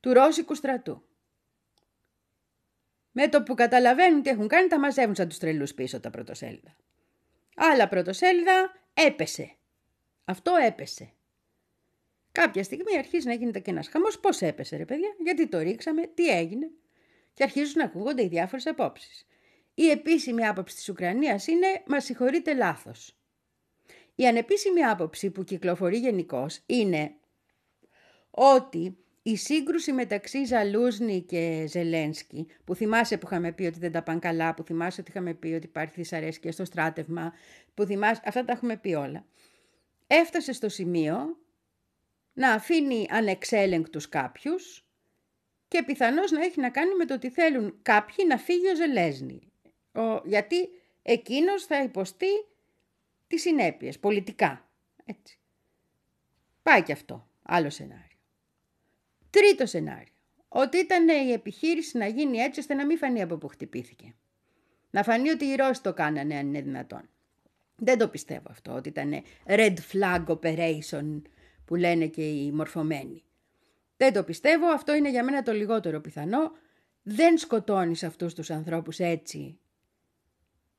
του 0.00 0.12
Ρώσικου 0.12 0.54
στρατού. 0.54 1.02
Με 3.12 3.28
το 3.28 3.42
που 3.42 3.54
καταλαβαίνουν 3.54 4.22
τι 4.22 4.30
έχουν 4.30 4.48
κάνει, 4.48 4.68
τα 4.68 4.78
μαζεύουν 4.78 5.14
σαν 5.14 5.28
τους 5.28 5.38
τρελούς 5.38 5.74
πίσω 5.74 6.00
τα 6.00 6.10
πρωτοσέλιδα. 6.10 6.76
Άλλα 7.56 7.88
πρωτοσέλιδα 7.88 8.72
έπεσε. 8.94 9.54
Αυτό 10.24 10.52
έπεσε. 10.66 11.12
Κάποια 12.32 12.62
στιγμή 12.62 12.96
αρχίζει 12.98 13.26
να 13.26 13.34
γίνεται 13.34 13.58
και 13.60 13.70
ένας 13.70 13.88
χαμός. 13.88 14.20
Πώς 14.20 14.40
έπεσε, 14.40 14.76
ρε 14.76 14.84
παιδιά, 14.84 15.08
γιατί 15.24 15.48
το 15.48 15.58
ρίξαμε, 15.58 16.06
τι 16.06 16.28
έγινε. 16.28 16.70
Και 17.34 17.42
αρχίζουν 17.42 17.74
να 17.76 17.84
ακούγονται 17.84 18.22
οι 18.22 18.28
διάφορες 18.28 18.66
απόψεις. 18.66 19.27
Η 19.78 19.90
επίσημη 19.90 20.46
άποψη 20.46 20.74
της 20.74 20.88
Ουκρανίας 20.88 21.46
είναι 21.46 21.66
«Μας 21.86 22.04
συγχωρείτε 22.04 22.54
λάθος». 22.54 23.16
Η 24.14 24.26
ανεπίσημη 24.26 24.84
άποψη 24.84 25.30
που 25.30 25.44
κυκλοφορεί 25.44 25.98
γενικώς 25.98 26.60
είναι 26.66 27.14
ότι 28.30 28.96
η 29.22 29.36
σύγκρουση 29.36 29.92
μεταξύ 29.92 30.44
Ζαλούσνη 30.44 31.22
και 31.22 31.64
Ζελένσκι, 31.68 32.46
που 32.64 32.74
θυμάσαι 32.74 33.18
που 33.18 33.26
είχαμε 33.26 33.52
πει 33.52 33.64
ότι 33.64 33.78
δεν 33.78 33.92
τα 33.92 34.02
πάνε 34.02 34.18
καλά, 34.18 34.54
που 34.54 34.62
θυμάσαι 34.62 35.00
ότι 35.00 35.10
είχαμε 35.10 35.34
πει 35.34 35.48
ότι 35.48 35.66
υπάρχει 35.66 35.94
δυσαρέσκεια 35.96 36.52
στο 36.52 36.64
στράτευμα, 36.64 37.32
που 37.74 37.84
θυμάσαι, 37.84 38.22
αυτά 38.24 38.44
τα 38.44 38.52
έχουμε 38.52 38.76
πει 38.76 38.94
όλα, 38.94 39.26
έφτασε 40.06 40.52
στο 40.52 40.68
σημείο 40.68 41.38
να 42.32 42.52
αφήνει 42.52 43.06
ανεξέλεγκτους 43.10 44.08
κάποιους 44.08 44.86
και 45.68 45.82
πιθανώς 45.82 46.30
να 46.30 46.44
έχει 46.44 46.60
να 46.60 46.70
κάνει 46.70 46.94
με 46.94 47.04
το 47.04 47.14
ότι 47.14 47.30
θέλουν 47.30 47.78
κάποιοι 47.82 48.24
να 48.28 48.36
φύγει 48.36 48.68
ο 48.68 48.76
Ζελέσνη. 48.76 49.47
Ο, 49.92 50.20
γιατί 50.24 50.68
εκείνος 51.02 51.64
θα 51.64 51.82
υποστεί 51.82 52.26
τις 53.26 53.40
συνέπειες 53.42 53.98
πολιτικά. 53.98 54.68
Έτσι. 55.04 55.38
Πάει 56.62 56.82
και 56.82 56.92
αυτό. 56.92 57.28
Άλλο 57.42 57.70
σενάριο. 57.70 58.18
Τρίτο 59.30 59.66
σενάριο. 59.66 60.12
Ότι 60.48 60.78
ήταν 60.78 61.08
η 61.08 61.32
επιχείρηση 61.32 61.98
να 61.98 62.06
γίνει 62.06 62.38
έτσι 62.38 62.60
ώστε 62.60 62.74
να 62.74 62.86
μην 62.86 62.98
φανεί 62.98 63.22
από 63.22 63.36
που 63.36 63.48
χτυπήθηκε. 63.48 64.14
Να 64.90 65.02
φανεί 65.02 65.30
ότι 65.30 65.44
οι 65.44 65.54
Ρώσοι 65.54 65.82
το 65.82 65.92
κάνανε 65.92 66.36
αν 66.36 66.46
είναι 66.46 66.60
δυνατόν. 66.60 67.08
Δεν 67.76 67.98
το 67.98 68.08
πιστεύω 68.08 68.46
αυτό, 68.50 68.72
ότι 68.72 68.88
ήταν 68.88 69.22
red 69.46 69.74
flag 69.92 70.24
operation 70.26 71.22
που 71.64 71.74
λένε 71.74 72.06
και 72.06 72.28
οι 72.28 72.52
μορφωμένοι. 72.52 73.24
Δεν 73.96 74.12
το 74.12 74.24
πιστεύω, 74.24 74.66
αυτό 74.66 74.94
είναι 74.94 75.10
για 75.10 75.24
μένα 75.24 75.42
το 75.42 75.52
λιγότερο 75.52 76.00
πιθανό. 76.00 76.52
Δεν 77.02 77.38
σκοτώνεις 77.38 78.02
αυτούς 78.02 78.34
τους 78.34 78.50
ανθρώπους 78.50 78.98
έτσι 78.98 79.58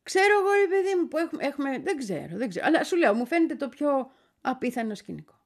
Ξέρω 0.10 0.40
εγώ, 0.40 0.52
ρε 0.52 0.68
παιδί 0.68 0.96
μου, 0.96 1.08
που 1.08 1.18
έχουμε, 1.18 1.46
έχουμε, 1.46 1.80
δεν 1.80 1.98
ξέρω, 1.98 2.38
δεν 2.38 2.50
ξέρω. 2.50 2.66
Αλλά 2.66 2.84
σου 2.84 2.96
λέω, 2.96 3.14
μου 3.14 3.26
φαίνεται 3.26 3.56
το 3.56 3.70
πιο 3.70 4.12
απίθανο 4.42 4.96
σκηνικό. 4.96 5.40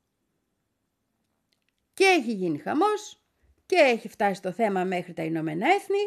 Και 1.93 2.03
έχει 2.03 2.34
γίνει 2.34 2.58
χαμός 2.58 3.24
και 3.65 3.75
έχει 3.75 4.10
φτάσει 4.10 4.41
το 4.41 4.51
θέμα 4.51 4.84
μέχρι 4.84 5.13
τα 5.13 5.24
Ηνωμένα 5.24 5.67
Έθνη 5.67 5.98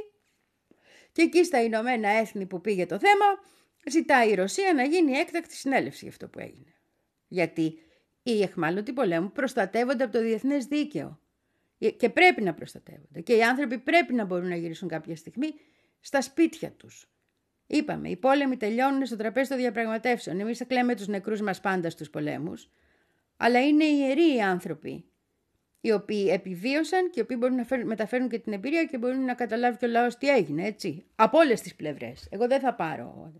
και 1.13 1.23
εκεί 1.23 1.45
στα 1.45 1.63
Ηνωμένα 1.63 2.09
Έθνη 2.09 2.47
που 2.47 2.61
πήγε 2.61 2.87
το 2.87 2.99
θέμα 2.99 3.25
ζητάει 3.91 4.31
η 4.31 4.35
Ρωσία 4.35 4.73
να 4.75 4.83
γίνει 4.83 5.13
έκτακτη 5.13 5.55
συνέλευση 5.55 5.99
για 6.01 6.11
αυτό 6.11 6.29
που 6.29 6.39
έγινε. 6.39 6.75
Γιατί 7.29 7.79
οι 8.23 8.43
εχμάλωτοι 8.43 8.93
πολέμου 8.93 9.33
προστατεύονται 9.33 10.05
από 10.05 10.13
το 10.13 10.21
διεθνές 10.21 10.67
δίκαιο 10.67 11.21
και 11.97 12.11
πρέπει 12.11 12.43
να 12.43 12.55
προστατεύονται 12.55 13.21
και 13.21 13.37
οι 13.37 13.43
άνθρωποι 13.43 13.79
πρέπει 13.79 14.15
να 14.15 14.25
μπορούν 14.25 14.49
να 14.49 14.57
γυρίσουν 14.57 14.89
κάποια 14.89 15.17
στιγμή 15.17 15.55
στα 16.01 16.21
σπίτια 16.21 16.71
τους 16.71 17.11
Είπαμε, 17.67 18.09
οι 18.09 18.17
πόλεμοι 18.17 18.57
τελειώνουν 18.57 19.07
στο 19.07 19.17
τραπέζι 19.17 19.49
των 19.49 19.59
διαπραγματεύσεων. 19.59 20.41
Εμείς 20.41 20.59
θα 20.59 20.65
κλαίμε 20.65 20.95
τους 20.95 21.07
νεκρούς 21.07 21.41
μας 21.41 21.61
πάντα 21.61 21.91
στους 21.91 22.11
πολέμους. 22.11 22.71
Αλλά 23.37 23.67
είναι 23.67 23.85
ιεροί 23.85 24.35
οι 24.35 24.41
άνθρωποι 24.41 25.05
οι 25.81 25.93
οποίοι 25.93 26.29
επιβίωσαν 26.31 27.11
και 27.11 27.21
οι 27.21 27.23
οποίοι 27.23 27.37
μπορούν 27.41 27.57
να 27.57 27.85
μεταφέρουν 27.85 28.29
και 28.29 28.39
την 28.39 28.53
εμπειρία 28.53 28.85
και 28.85 28.99
μπορούν 28.99 29.25
να 29.25 29.35
καταλάβει 29.35 29.77
και 29.77 29.85
ο 29.85 29.89
λαός 29.89 30.17
τι 30.17 30.29
έγινε, 30.29 30.67
έτσι. 30.67 31.05
Από 31.15 31.39
όλες 31.39 31.61
τις 31.61 31.75
πλευρές. 31.75 32.27
Εγώ 32.31 32.47
δεν 32.47 32.61
θα 32.61 32.75
πάρω. 32.75 33.33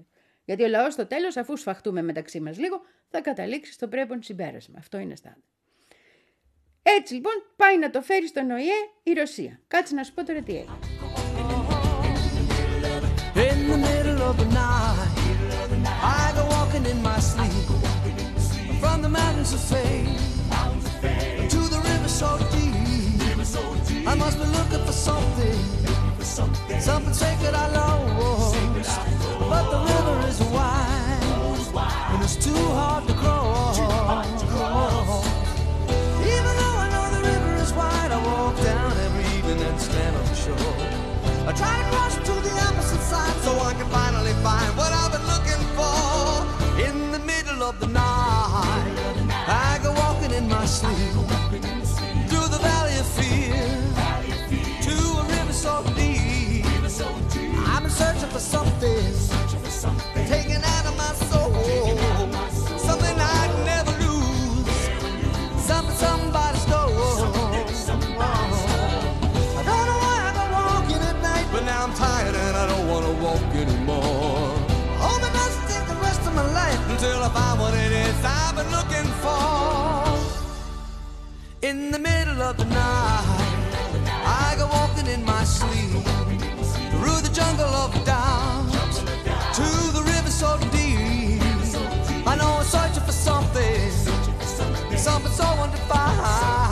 Γιατί 0.45 0.63
ο 0.63 0.69
λαός 0.69 0.93
στο 0.93 1.07
τέλος, 1.07 1.37
αφού 1.37 1.57
σφαχτούμε 1.57 2.03
μεταξύ 2.03 2.41
μας 2.41 2.59
λίγο, 2.59 2.81
θα 3.09 3.21
καταλήξει 3.21 3.73
στο 3.73 3.89
πρέπον 3.89 4.23
συμπέρασμα. 4.23 4.79
Αυτό 4.79 4.99
είναι 4.99 5.17
στάντα. 5.17 5.43
Έτσι 6.83 7.15
λοιπόν 7.15 7.33
πάει 7.57 7.79
να 7.79 7.91
το 7.91 8.03
φέρει 8.03 8.27
στον 8.27 8.51
ΟΗΕ 8.51 8.91
η 9.03 9.13
Ρωσία. 9.13 9.61
Κάτσε 9.69 9.95
να 9.95 10.03
σου 10.03 10.15
πω 10.15 10.25
τώρα 10.25 10.43
τι 10.43 10.57
έγινε. 10.57 10.96
Mountains 19.47 19.55
of 19.55 19.71
to 21.51 21.59
the 21.71 21.79
river 21.79 22.09
so 22.09 22.37
deep. 22.51 24.09
I 24.09 24.15
must 24.17 24.39
be 24.39 24.45
looking 24.47 24.85
for 24.85 24.93
something, 24.93 25.59
something 26.81 27.13
sacred 27.15 27.55
I 27.55 27.71
lost. 27.71 28.57
But 29.39 29.71
the 29.71 29.79
river 29.93 30.29
is 30.29 30.41
wide 30.51 31.23
and 32.13 32.23
it's 32.25 32.37
too 32.37 32.65
hard 32.75 33.07
to 33.07 33.15
cross. 33.15 33.79
Even 36.35 36.53
though 36.61 36.77
I 36.85 36.89
know 36.91 37.07
the 37.17 37.23
river 37.29 37.55
is 37.63 37.73
wide, 37.73 38.11
I 38.11 38.19
walk 38.27 38.57
down 38.57 38.93
every 39.07 39.27
evening 39.39 39.61
and 39.63 39.81
stand 39.81 40.17
on 40.17 40.25
the 40.25 40.35
shore. 40.35 40.77
I 41.47 41.53
try 41.53 41.75
to 41.79 41.85
cross 41.93 42.17
to 42.17 42.35
the 42.49 42.55
opposite 42.67 43.03
side 43.03 43.37
so 43.45 43.53
I 43.61 43.75
can 43.75 43.89
finally 43.91 44.35
find 44.43 44.77
what 44.77 44.93
I've 44.93 45.13
been 45.13 45.27
looking 45.35 45.63
for. 45.79 46.83
In 46.89 47.13
the 47.13 47.21
middle 47.21 47.63
of 47.63 47.79
the 47.79 47.87
night, 47.87 48.06
my 50.67 50.73
sleep 50.73 51.13
through 52.29 52.49
the 52.49 52.59
valley 52.59 52.97
of 52.99 53.07
fear 53.19 53.55
to 54.83 54.95
a 55.21 55.25
river 55.35 55.53
so 55.53 55.85
deep. 55.95 56.65
I'm 57.71 57.85
in 57.85 57.91
searching 57.91 58.31
for 58.31 58.41
something 58.41 59.15
taken 60.27 60.61
out 60.75 60.87
of 60.91 60.97
my 60.97 61.13
soul, 61.31 61.55
something 62.79 63.17
I'd 63.17 63.53
never 63.73 63.93
lose, 64.05 64.81
something 65.71 65.97
somebody 66.07 66.59
stole. 66.59 66.91
I 69.59 69.63
don't 69.69 69.87
know 69.91 69.99
why 70.05 70.17
I 70.29 70.33
go 70.39 70.45
walking 70.59 71.03
at 71.11 71.19
night, 71.23 71.47
but 71.53 71.63
now 71.65 71.85
I'm 71.85 71.95
tired 71.95 72.35
and 72.35 72.57
I 72.57 72.67
don't 72.67 72.89
wanna 72.89 73.13
walk 73.25 73.51
anymore. 73.55 74.49
Hope 75.05 75.23
it 75.29 75.33
doesn't 75.33 75.67
take 75.73 75.87
the 75.87 75.99
rest 76.07 76.23
of 76.27 76.35
my 76.35 76.47
life 76.61 76.83
until 76.91 77.23
I 77.23 77.29
find 77.29 77.61
what 77.61 77.75
it 77.75 77.93
is 77.93 78.17
I've 78.25 78.57
been 78.57 78.71
looking 78.73 79.07
for. 79.13 79.16
In 81.67 81.91
the 81.91 81.99
middle 81.99 82.43
of 82.43 82.57
the 82.59 82.65
night, 82.67 83.41
I 84.25 84.55
go 84.57 84.69
walking 84.69 85.09
in 85.09 85.25
my 85.25 85.43
sleep 85.43 86.01
through 86.93 87.21
the 87.27 87.33
jungle 87.35 87.67
of 87.67 87.93
doubt 88.05 88.95
to 89.59 89.67
the 89.93 90.03
river 90.07 90.31
so 90.31 90.59
deep. 90.71 91.43
I 92.25 92.37
know 92.37 92.59
I'm 92.59 92.65
searching 92.65 93.03
for 93.03 93.11
something, 93.11 93.91
something 94.97 95.33
so 95.33 95.45
undefined 95.65 96.66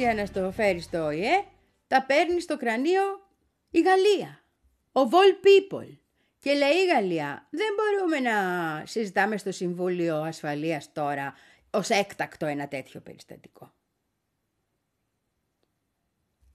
Ρωσία 0.00 0.14
να 0.20 0.26
στο 0.26 0.50
φέρεις 0.52 0.84
στο 0.84 1.04
ΟΗΕ, 1.04 1.44
τα 1.86 2.04
παίρνεις 2.06 2.42
στο 2.42 2.56
κρανίο 2.56 3.02
η 3.70 3.80
Γαλλία. 3.80 4.44
Ο 4.92 5.00
Vol 5.00 5.46
People. 5.46 5.96
Και 6.38 6.52
λέει 6.52 6.76
η 6.84 6.86
Γαλλία, 6.86 7.48
δεν 7.50 7.68
μπορούμε 7.76 8.30
να 8.30 8.36
συζητάμε 8.86 9.36
στο 9.36 9.52
Συμβούλιο 9.52 10.16
Ασφαλείας 10.16 10.92
τώρα 10.92 11.34
ως 11.70 11.88
έκτακτο 11.88 12.46
ένα 12.46 12.68
τέτοιο 12.68 13.00
περιστατικό. 13.00 13.74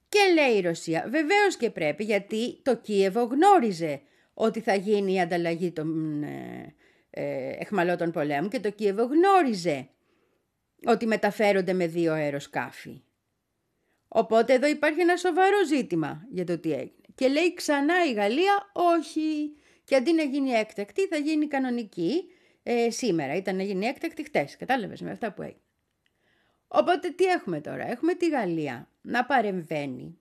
Και 0.08 0.18
λέει 0.34 0.56
η 0.56 0.60
Ρωσία, 0.60 1.06
βεβαίως 1.08 1.56
και 1.56 1.70
πρέπει 1.70 2.04
γιατί 2.04 2.62
το 2.62 2.76
Κίεβο 2.76 3.22
γνώριζε 3.22 4.02
ότι 4.34 4.60
θα 4.60 4.74
γίνει 4.74 5.12
η 5.12 5.20
ανταλλαγή 5.20 5.72
των 5.72 6.22
ε, 6.22 6.74
ε, 7.10 7.56
εχμαλώτων 7.58 8.10
πολέμου 8.10 8.48
και 8.48 8.60
το 8.60 8.70
Κίεβο 8.70 9.04
γνώριζε 9.04 9.88
ότι 10.86 11.06
μεταφέρονται 11.06 11.72
με 11.72 11.86
δύο 11.86 12.12
αεροσκάφη. 12.12 13.00
Οπότε 14.16 14.52
εδώ 14.52 14.66
υπάρχει 14.66 15.00
ένα 15.00 15.16
σοβαρό 15.16 15.64
ζήτημα 15.66 16.26
για 16.30 16.44
το 16.44 16.58
τι 16.58 16.72
έγινε. 16.72 17.06
Και 17.14 17.28
λέει 17.28 17.54
ξανά 17.54 18.04
η 18.04 18.12
Γαλλία 18.12 18.70
όχι. 18.72 19.56
Και 19.84 19.96
αντί 19.96 20.12
να 20.12 20.22
γίνει 20.22 20.50
έκτακτη 20.50 21.06
θα 21.06 21.16
γίνει 21.16 21.46
κανονική 21.46 22.24
ε, 22.62 22.90
σήμερα. 22.90 23.34
Ήταν 23.34 23.56
να 23.56 23.62
γίνει 23.62 23.86
έκτακτη 23.86 24.24
χτες. 24.24 24.56
Κατάλαβες 24.56 25.00
με 25.00 25.10
αυτά 25.10 25.32
που 25.32 25.42
έγινε. 25.42 25.60
Οπότε 26.68 27.10
τι 27.10 27.24
έχουμε 27.24 27.60
τώρα; 27.60 27.90
Έχουμε 27.90 28.14
τη 28.14 28.28
Γαλλία 28.28 28.88
να 29.00 29.24
παρεμβαίνει 29.24 30.18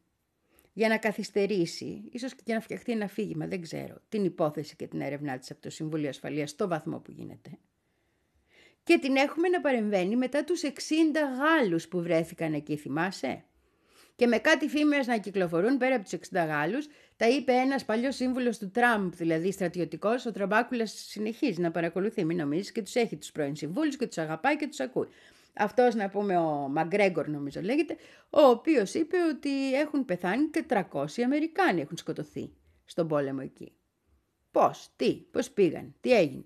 για 0.73 0.87
να 0.87 0.97
καθυστερήσει, 0.97 2.09
ίσως 2.11 2.35
και 2.35 2.41
για 2.45 2.55
να 2.55 2.61
φτιαχτεί 2.61 2.91
ένα 2.91 3.07
φύγημα, 3.07 3.47
δεν 3.47 3.61
ξέρω, 3.61 4.01
την 4.09 4.23
υπόθεση 4.23 4.75
και 4.75 4.87
την 4.87 5.01
έρευνά 5.01 5.37
της 5.37 5.51
από 5.51 5.61
το 5.61 5.69
Συμβούλιο 5.69 6.09
Ασφαλείας 6.09 6.49
στο 6.49 6.67
βαθμό 6.67 6.99
που 6.99 7.11
γίνεται. 7.11 7.57
Και 8.83 8.97
την 8.97 9.15
έχουμε 9.15 9.47
να 9.47 9.61
παρεμβαίνει 9.61 10.15
μετά 10.15 10.43
τους 10.43 10.61
60 10.63 10.71
Γάλλους 11.39 11.87
που 11.87 12.01
βρέθηκαν 12.01 12.53
εκεί, 12.53 12.77
θυμάσαι; 12.77 13.43
Και 14.15 14.27
με 14.27 14.37
κάτι 14.37 14.67
φήμες 14.67 15.07
να 15.07 15.17
κυκλοφορούν 15.17 15.77
πέρα 15.77 15.95
από 15.95 16.03
τους 16.03 16.13
60 16.13 16.45
Γάλλους, 16.47 16.87
τα 17.17 17.27
είπε 17.27 17.51
ένας 17.51 17.85
παλιός 17.85 18.15
σύμβουλος 18.15 18.57
του 18.57 18.71
Τραμπ, 18.71 19.13
δηλαδή 19.13 19.51
στρατιωτικός, 19.51 20.25
ο 20.25 20.31
Τραμπάκουλας 20.31 21.05
συνεχίζει 21.07 21.61
να 21.61 21.71
παρακολουθεί, 21.71 22.25
μην 22.25 22.37
νομίζεις, 22.37 22.71
και 22.71 22.81
τους 22.81 22.95
έχει 22.95 23.17
τους 23.17 23.31
πρώην 23.31 23.55
συμβούλους 23.55 23.95
και 23.95 24.07
τους 24.07 24.17
αγαπάει 24.17 24.55
και 24.55 24.67
τους 24.67 24.79
ακούει. 24.79 25.07
Αυτός 25.53 25.95
να 25.95 26.09
πούμε 26.09 26.37
ο 26.37 26.67
Μαγκρέγκορ 26.69 27.27
νομίζω 27.27 27.61
λέγεται, 27.61 27.95
ο 28.29 28.41
οποίος 28.41 28.93
είπε 28.93 29.17
ότι 29.29 29.73
έχουν 29.73 30.05
πεθάνει 30.05 30.47
και 30.47 30.65
300 30.69 31.05
Αμερικάνοι 31.23 31.81
έχουν 31.81 31.97
σκοτωθεί 31.97 32.53
στον 32.85 33.07
πόλεμο 33.07 33.39
εκεί. 33.43 33.73
Πώς, 34.51 34.89
τι, 34.95 35.13
πώς 35.13 35.51
πήγαν, 35.51 35.95
τι 36.01 36.17
έγινε. 36.17 36.45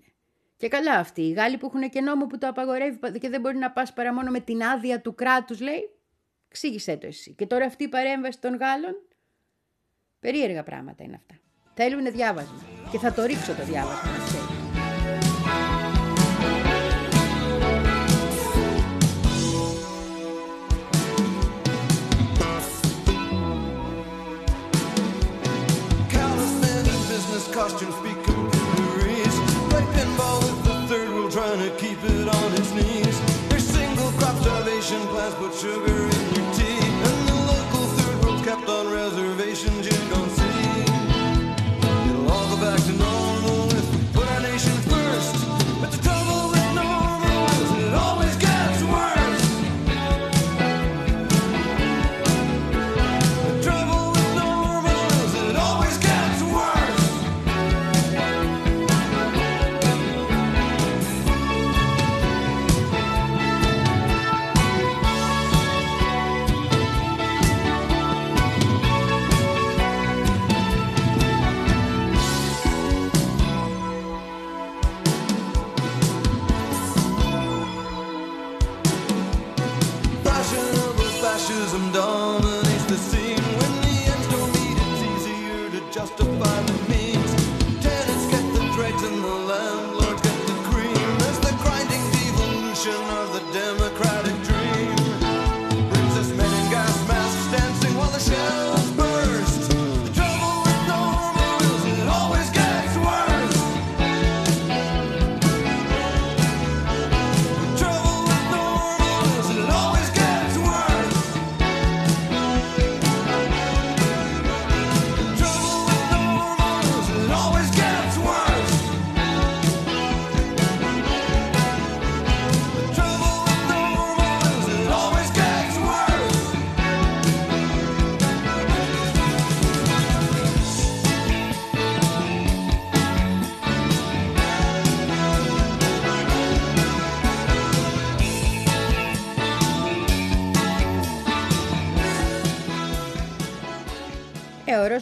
Και 0.56 0.68
καλά 0.68 0.94
αυτοί 0.94 1.22
οι 1.22 1.32
Γάλλοι 1.32 1.58
που 1.58 1.66
έχουν 1.66 1.90
και 1.90 2.00
νόμο 2.00 2.26
που 2.26 2.38
το 2.38 2.48
απαγορεύει 2.48 3.18
και 3.18 3.28
δεν 3.28 3.40
μπορεί 3.40 3.56
να 3.56 3.70
πας 3.70 3.92
παρά 3.92 4.14
μόνο 4.14 4.30
με 4.30 4.40
την 4.40 4.62
άδεια 4.62 5.00
του 5.00 5.14
κράτους 5.14 5.60
λέει. 5.60 5.99
Ξήγησέ 6.50 6.96
το 6.96 7.06
εσύ. 7.06 7.34
Και 7.34 7.46
τώρα 7.46 7.64
αυτή 7.64 7.84
η 7.84 7.88
παρέμβαση 7.88 8.38
των 8.40 8.56
Γάλλων. 8.56 8.94
Περίεργα 10.20 10.62
πράγματα 10.62 11.04
είναι 11.04 11.14
αυτά. 11.16 11.34
Θέλουν 11.74 12.12
διάβασμα. 12.12 12.62
Και 12.90 12.98
θα 12.98 13.12
το 13.12 13.24
ρίξω 13.24 13.52
το 13.54 13.64
διάβασμα, 13.64 14.10
να 14.10 14.24
ξέρει. 14.24 14.44
Callous 26.14 26.52
men 26.62 26.84
in 26.94 27.00
business 27.12 27.46
costumes 27.56 27.94
speak 28.00 28.18
computeries. 28.30 29.34
Play 29.70 29.86
pinball 29.94 30.38
with 30.44 30.60
the 30.66 30.76
third 30.88 31.08
world, 31.14 31.32
trying 31.38 31.60
to 31.66 31.70
keep 31.82 32.00
it 32.12 32.26
on 32.38 32.48
its 32.58 32.70
knees. 32.76 33.16
There's 33.48 33.66
single 33.76 34.10
crop 34.18 34.36
starvation 34.42 35.00
plans, 35.12 35.34
put 35.40 35.52
sugar 35.62 36.00
in 36.16 36.19
done 38.66 38.90
resurrected. 38.92 39.29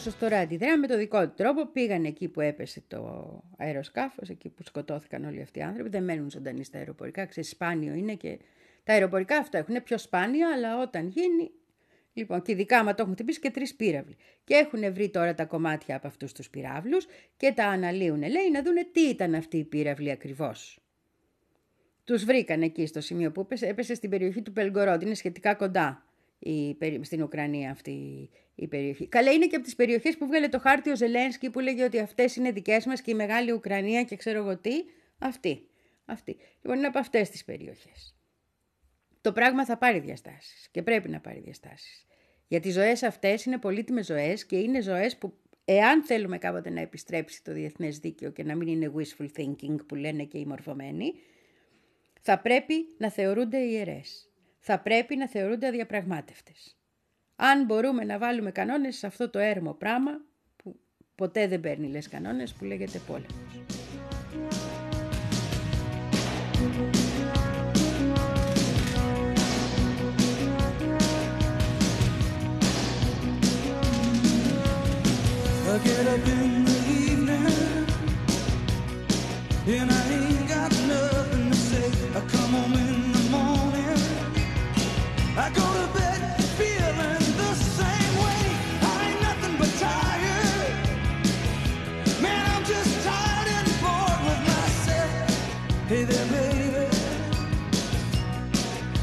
Ρώσος 0.03 0.17
τώρα 0.17 0.39
αντιδρά 0.39 0.77
με 0.77 0.87
το 0.87 0.97
δικό 0.97 1.27
του 1.27 1.33
τρόπο. 1.35 1.65
Πήγαν 1.65 2.05
εκεί 2.05 2.27
που 2.27 2.41
έπεσε 2.41 2.83
το 2.87 3.41
αεροσκάφος, 3.57 4.29
εκεί 4.29 4.49
που 4.49 4.63
σκοτώθηκαν 4.63 5.25
όλοι 5.25 5.41
αυτοί 5.41 5.59
οι 5.59 5.61
άνθρωποι. 5.61 5.89
Δεν 5.89 6.03
μένουν 6.03 6.29
ζωντανοί 6.29 6.63
στα 6.63 6.77
αεροπορικά. 6.77 7.25
Ξέρεις, 7.25 7.49
σπάνιο 7.49 7.93
είναι 7.93 8.13
και 8.13 8.39
τα 8.83 8.93
αεροπορικά 8.93 9.37
αυτά 9.37 9.57
έχουν 9.57 9.83
πιο 9.83 9.97
σπάνια, 9.97 10.51
αλλά 10.53 10.81
όταν 10.81 11.07
γίνει, 11.07 11.51
Λοιπόν, 12.13 12.41
και 12.41 12.51
ειδικά 12.51 12.79
άμα 12.79 12.93
το 12.93 13.01
έχουν 13.01 13.13
χτυπήσει 13.13 13.39
και 13.39 13.49
τρεις 13.49 13.75
πύραυλοι. 13.75 14.15
Και 14.43 14.53
έχουν 14.53 14.93
βρει 14.93 15.09
τώρα 15.09 15.33
τα 15.33 15.45
κομμάτια 15.45 15.95
από 15.95 16.07
αυτούς 16.07 16.31
τους 16.33 16.49
πυράβλους 16.49 17.05
και 17.37 17.51
τα 17.51 17.65
αναλύουν, 17.65 18.19
λέει, 18.19 18.51
να 18.51 18.63
δούνε 18.63 18.83
τι 18.91 19.01
ήταν 19.01 19.35
αυτή 19.35 19.57
η 19.57 19.63
πύραυλη 19.63 20.11
ακριβώς. 20.11 20.79
Τους 22.03 22.23
βρήκαν 22.23 22.61
εκεί 22.61 22.85
στο 22.85 23.01
σημείο 23.01 23.31
που 23.31 23.41
έπεσε, 23.41 23.67
έπεσε 23.67 23.93
στην 23.93 24.09
περιοχή 24.09 24.41
του 24.41 24.51
Πελγκορόντ, 24.51 25.01
είναι 25.01 25.13
σχετικά 25.13 25.53
κοντά 25.55 26.03
η, 26.39 26.77
στην 27.01 27.23
Ουκρανία 27.23 27.71
αυτή 27.71 28.29
η 28.61 28.67
περιοχή. 28.67 29.07
Καλά 29.07 29.31
είναι 29.31 29.47
και 29.47 29.55
από 29.55 29.65
τις 29.65 29.75
περιοχές 29.75 30.17
που 30.17 30.25
βγάλε 30.25 30.47
το 30.47 30.59
χάρτη 30.59 30.89
ο 30.89 30.95
Ζελένσκι 30.95 31.49
που 31.49 31.59
λέγε 31.59 31.83
ότι 31.83 31.99
αυτές 31.99 32.35
είναι 32.35 32.51
δικές 32.51 32.85
μας 32.85 33.01
και 33.01 33.11
η 33.11 33.13
Μεγάλη 33.13 33.51
Ουκρανία 33.51 34.03
και 34.03 34.15
ξέρω 34.15 34.37
εγώ 34.37 34.57
τι. 34.57 34.71
Αυτή. 35.19 35.67
αυτή. 36.05 36.37
Λοιπόν 36.61 36.77
είναι 36.77 36.87
από 36.87 36.99
αυτές 36.99 37.29
τις 37.29 37.45
περιοχές. 37.45 38.15
Το 39.21 39.31
πράγμα 39.31 39.65
θα 39.65 39.77
πάρει 39.77 39.99
διαστάσεις 39.99 40.67
και 40.71 40.81
πρέπει 40.81 41.09
να 41.09 41.19
πάρει 41.19 41.39
διαστάσεις. 41.39 42.05
Γιατί 42.47 42.67
οι 42.67 42.71
ζωές 42.71 43.03
αυτές 43.03 43.45
είναι 43.45 43.57
πολύτιμες 43.57 44.05
ζωές 44.05 44.45
και 44.45 44.57
είναι 44.57 44.81
ζωές 44.81 45.17
που 45.17 45.33
εάν 45.65 46.03
θέλουμε 46.03 46.37
κάποτε 46.37 46.69
να 46.69 46.81
επιστρέψει 46.81 47.43
το 47.43 47.53
διεθνές 47.53 47.99
δίκαιο 47.99 48.31
και 48.31 48.43
να 48.43 48.55
μην 48.55 48.67
είναι 48.67 48.91
wishful 48.95 49.27
thinking 49.37 49.75
που 49.87 49.95
λένε 49.95 50.23
και 50.23 50.37
οι 50.37 50.45
μορφωμένοι, 50.45 51.13
θα 52.21 52.39
πρέπει 52.39 52.73
να 52.97 53.11
θεωρούνται 53.11 53.57
ιερές 53.57 54.29
θα 54.59 54.79
πρέπει 54.79 55.15
να 55.15 55.27
θεωρούνται 55.27 55.67
αδιαπραγμάτευτες. 55.67 56.78
Αν 57.41 57.65
μπορούμε 57.65 58.03
να 58.03 58.17
βάλουμε 58.17 58.51
κανόνες 58.51 58.97
σε 58.97 59.07
αυτό 59.07 59.29
το 59.29 59.39
έρμο 59.39 59.73
πράγμα 59.73 60.11
που 60.55 60.79
ποτέ 61.15 61.47
δεν 61.47 61.59
παίρνει 61.59 61.87
λες 61.87 62.07
κανόνες 62.09 62.53
που 62.53 62.65
λέγεται 62.65 63.01
πόλεμος. 63.07 63.31
I 75.71 75.77
get 75.83 76.07
up 76.13 76.27
in 76.27 76.65
the 76.65 76.77
evening 76.99 77.87
and 79.75 79.91
I 79.91 79.98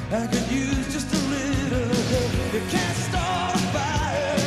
I 0.08 0.24
could 0.28 0.48
use 0.52 0.92
just 0.92 1.12
a 1.12 1.18
little. 1.18 1.88
You 2.54 2.60
can't 2.70 2.96
start 2.96 3.56
a 3.56 3.58
fire. 3.74 4.38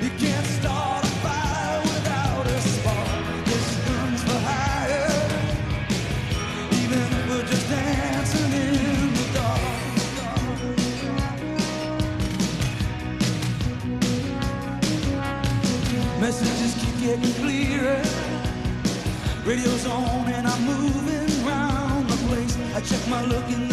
You 0.00 0.10
can't 0.10 0.46
start 0.46 1.04
a 1.04 1.08
fire 1.18 1.80
without 1.82 2.46
a 2.46 2.60
spark. 2.60 3.44
This 3.44 4.22
for 4.22 4.38
hire. 4.46 5.26
Even 6.80 6.98
if 7.00 7.28
we're 7.28 7.46
just 7.48 7.68
dancing 7.68 8.52
in 8.52 9.14
the 9.18 9.26
dark. 9.34 9.60
Messages 16.20 16.74
keep 16.78 16.96
getting 17.00 17.34
clearer. 17.34 18.02
Radio's 19.44 19.86
on 19.86 20.28
and 20.28 20.46
I'm 20.46 20.62
moving 20.64 21.44
round 21.44 22.08
the 22.08 22.16
place. 22.28 22.56
I 22.76 22.80
check 22.80 23.08
my 23.08 23.24
look 23.24 23.48
in 23.48 23.69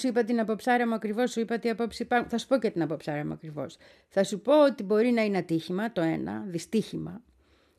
σου 0.00 0.08
είπα 0.08 0.24
την 0.24 0.40
αποψάρα 0.40 0.88
μου 0.88 0.94
ακριβώς, 0.94 1.30
σου 1.30 1.40
είπα 1.40 1.58
τι 1.58 1.70
απόψη 1.70 2.02
υπάρχουν. 2.02 2.28
Θα 2.28 2.38
σου 2.38 2.46
πω 2.46 2.58
και 2.58 2.70
την 2.70 2.82
αποψάρα 2.82 3.26
μου 3.26 3.32
ακριβώς. 3.32 3.76
Θα 4.08 4.24
σου 4.24 4.40
πω 4.40 4.64
ότι 4.64 4.82
μπορεί 4.82 5.10
να 5.10 5.22
είναι 5.22 5.38
ατύχημα, 5.38 5.92
το 5.92 6.00
ένα, 6.00 6.44
δυστύχημα. 6.48 7.22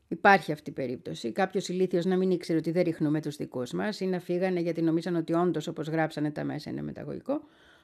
Υπάρχει 0.07 0.51
αυτή 0.51 0.69
η 0.69 0.73
περίπτωση. 0.73 1.31
Κάποιος 1.31 1.69
ηλίθιος 1.69 2.05
να 2.05 2.17
μην 2.17 2.31
ήξερε 2.31 2.57
ότι 2.57 2.71
δεν 2.71 2.83
ρίχνουμε 2.83 3.21
τους 3.21 3.35
δικούς 3.35 3.71
μας 3.71 3.99
ή 3.99 4.05
να 4.05 4.19
φύγανε 4.19 4.59
γιατί 4.59 4.81
νομίζαν 4.81 5.15
ότι 5.15 5.33
όντως 5.33 5.67
όπως 5.67 5.87
γράψανε 5.87 6.31
τα 6.31 6.43
μέσα 6.43 6.69
είναι 6.69 6.81
μεταγωγικό. 6.81 7.41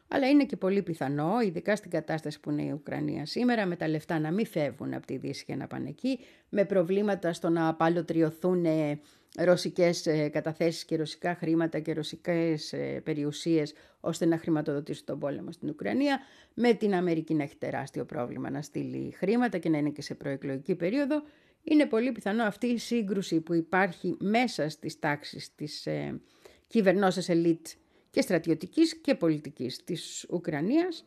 Αλλά 0.07 0.29
είναι 0.29 0.45
και 0.45 0.55
πολύ 0.55 0.81
πιθανό, 0.81 1.41
ειδικά 1.41 1.75
στην 1.75 1.91
κατάσταση 1.91 2.39
που 2.39 2.51
είναι 2.51 2.61
η 2.61 2.71
Ουκρανία 2.71 3.25
σήμερα, 3.25 3.65
με 3.65 3.75
τα 3.75 3.87
λεφτά 3.87 4.19
να 4.19 4.31
μην 4.31 4.45
φεύγουν 4.45 4.93
από 4.93 5.05
τη 5.05 5.17
Δύση 5.17 5.45
και 5.45 5.55
να 5.55 5.67
πάνε 5.67 5.89
εκεί, 5.89 6.19
με 6.49 6.65
προβλήματα 6.65 7.33
στο 7.33 7.49
να 7.49 7.67
απαλωτριωθούν 7.67 8.65
ε, 8.65 8.99
ρωσικές 9.35 10.05
ε, 10.05 10.29
καταθέσεις 10.29 10.85
και 10.85 10.95
ρωσικά 10.95 11.35
χρήματα 11.35 11.79
και 11.79 11.93
ρωσικές 11.93 12.73
ε, 12.73 13.01
περιουσίες 13.03 13.73
ώστε 13.99 14.25
να 14.25 14.37
χρηματοδοτήσουν 14.37 15.05
τον 15.05 15.19
πόλεμο 15.19 15.51
στην 15.51 15.69
Ουκρανία, 15.69 16.19
με 16.53 16.73
την 16.73 16.93
Αμερική 16.93 17.33
να 17.33 17.43
έχει 17.43 17.55
τεράστιο 17.55 18.05
πρόβλημα 18.05 18.49
να 18.49 18.61
στείλει 18.61 19.11
χρήματα 19.11 19.57
και 19.57 19.69
να 19.69 19.77
είναι 19.77 19.89
και 19.89 20.01
σε 20.01 20.15
προεκλογική 20.15 20.75
περίοδο, 20.75 21.23
είναι 21.63 21.85
πολύ 21.85 22.11
πιθανό 22.11 22.43
αυτή 22.43 22.67
η 22.67 22.77
σύγκρουση 22.77 23.41
που 23.41 23.53
υπάρχει 23.53 24.17
μέσα 24.19 24.69
στις 24.69 24.99
τάξεις 24.99 25.55
της 25.55 25.85
ε, 25.85 26.21
κυβερνώσεως 26.67 27.29
ελίτ 27.29 27.67
και 28.09 28.21
στρατιωτικής 28.21 28.95
και 28.95 29.15
πολιτικής 29.15 29.83
της 29.83 30.25
Ουκρανίας 30.29 31.05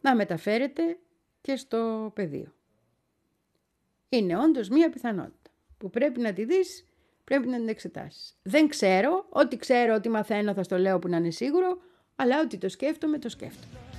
να 0.00 0.16
μεταφέρεται 0.16 0.98
και 1.40 1.56
στο 1.56 2.10
πεδίο. 2.14 2.54
Είναι 4.08 4.38
όντως 4.38 4.68
μία 4.68 4.90
πιθανότητα 4.90 5.50
που 5.78 5.90
πρέπει 5.90 6.20
να 6.20 6.32
τη 6.32 6.44
δεις, 6.44 6.86
πρέπει 7.24 7.48
να 7.48 7.56
την 7.56 7.68
εξετάσεις. 7.68 8.36
Δεν 8.42 8.68
ξέρω, 8.68 9.26
ό,τι 9.28 9.56
ξέρω, 9.56 9.94
ό,τι 9.94 10.08
μαθαίνω 10.08 10.54
θα 10.54 10.62
στο 10.62 10.78
λέω 10.78 10.98
που 10.98 11.08
να 11.08 11.16
είναι 11.16 11.30
σίγουρο, 11.30 11.78
αλλά 12.16 12.40
ό,τι 12.40 12.58
το 12.58 12.68
σκέφτομαι, 12.68 13.18
το 13.18 13.28
σκέφτομαι. 13.28 13.93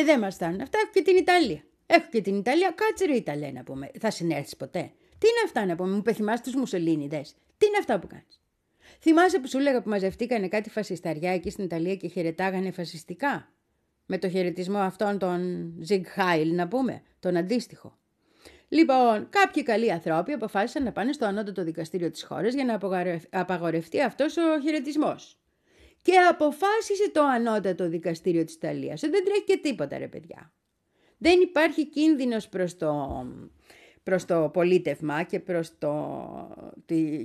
Και 0.00 0.06
δεν 0.06 0.18
μας 0.18 0.34
φτάνουν 0.34 0.60
αυτά, 0.60 0.78
έχω 0.82 0.90
και 0.92 1.02
την 1.02 1.16
Ιταλία. 1.16 1.62
Έχω 1.86 2.06
και 2.10 2.20
την 2.20 2.36
Ιταλία, 2.36 2.70
κάτσε 2.70 3.04
ρε 3.04 3.14
Ιταλία 3.14 3.52
να 3.52 3.62
πούμε. 3.62 3.90
Θα 3.98 4.10
συνέρθει 4.10 4.56
ποτέ. 4.56 4.80
Τι 5.18 5.26
είναι 5.26 5.42
αυτά 5.44 5.66
να 5.66 5.74
πούμε, 5.74 5.94
μου 5.94 6.02
πεθυμάς 6.02 6.42
τους 6.42 6.54
Μουσολίνιδες. 6.54 7.34
Τι 7.58 7.66
είναι 7.66 7.76
αυτά 7.78 7.98
που 7.98 8.06
κάνεις. 8.06 8.40
Θυμάσαι 9.00 9.38
που 9.38 9.48
σου 9.48 9.58
έλεγα 9.58 9.82
που 9.82 9.88
μαζευτήκανε 9.88 10.48
κάτι 10.48 10.70
φασισταριά 10.70 11.32
εκεί 11.32 11.50
στην 11.50 11.64
Ιταλία 11.64 11.94
και 11.96 12.08
χαιρετάγανε 12.08 12.70
φασιστικά; 12.70 13.52
Με 14.06 14.18
το 14.18 14.28
χαιρετισμό 14.28 14.78
αυτόν 14.78 15.18
τον 15.18 15.72
Ζιγκ 15.80 16.04
Χάιλ 16.06 16.54
να 16.54 16.68
πούμε, 16.68 17.02
τον 17.20 17.36
αντίστοιχο. 17.36 17.98
Λοιπόν, 18.68 19.28
κάποιοι 19.30 19.62
καλοί 19.62 19.92
ανθρώποι 19.92 20.32
αποφάσισαν 20.32 20.82
να 20.82 20.92
πάνε 20.92 21.12
στο 21.12 21.26
ανώτατο 21.26 21.64
δικαστήριο 21.64 22.10
της 22.10 22.22
χώρας 22.22 22.54
για 22.54 22.64
να 22.64 22.78
απαγορευτεί 23.40 24.00
αυτός 24.02 24.36
ο 24.36 24.60
χαιρετισμός. 24.62 25.39
Και 26.02 26.16
αποφάσισε 26.30 27.10
το 27.12 27.22
ανώτατο 27.22 27.88
δικαστήριο 27.88 28.44
της 28.44 28.54
Ιταλίας. 28.54 29.00
Δεν 29.00 29.24
τρέχει 29.24 29.44
και 29.44 29.56
τίποτα 29.56 29.98
ρε 29.98 30.08
παιδιά. 30.08 30.52
Δεν 31.18 31.40
υπάρχει 31.40 31.86
κίνδυνος 31.86 32.48
προς 32.48 32.76
το, 32.76 33.24
προς 34.02 34.24
το 34.24 34.50
πολίτευμα 34.52 35.22
και, 35.22 35.40
προς 35.40 35.78
το, 35.78 35.92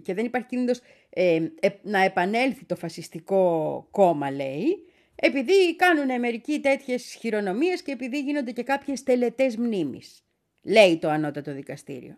και 0.04 0.14
δεν 0.14 0.26
υπάρχει 0.26 0.48
κίνδυνος 0.48 0.82
ε, 1.10 1.36
ε, 1.60 1.70
να 1.82 2.00
επανέλθει 2.04 2.66
το 2.66 2.76
φασιστικό 2.76 3.88
κόμμα 3.92 4.32
λέει 4.32 4.86
επειδή 5.16 5.76
κάνουν 5.76 6.20
μερικοί 6.20 6.60
τέτοιες 6.60 7.04
χειρονομίες 7.20 7.82
και 7.82 7.92
επειδή 7.92 8.20
γίνονται 8.20 8.52
και 8.52 8.64
κάποιες 8.64 9.04
τελετές 9.04 9.56
μνήμης 9.58 10.24
λέει 10.62 10.98
το 10.98 11.10
ανώτατο 11.10 11.54
δικαστήριο. 11.54 12.18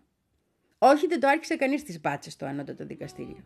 Όχι 0.78 1.08
δεν 1.08 1.20
το 1.20 1.28
άρχισε 1.28 1.56
κανείς 1.56 1.84
τις 1.84 2.02
μπάτσες 2.02 2.36
το 2.36 2.46
ανώτατο 2.46 2.86
δικαστήριο. 2.86 3.44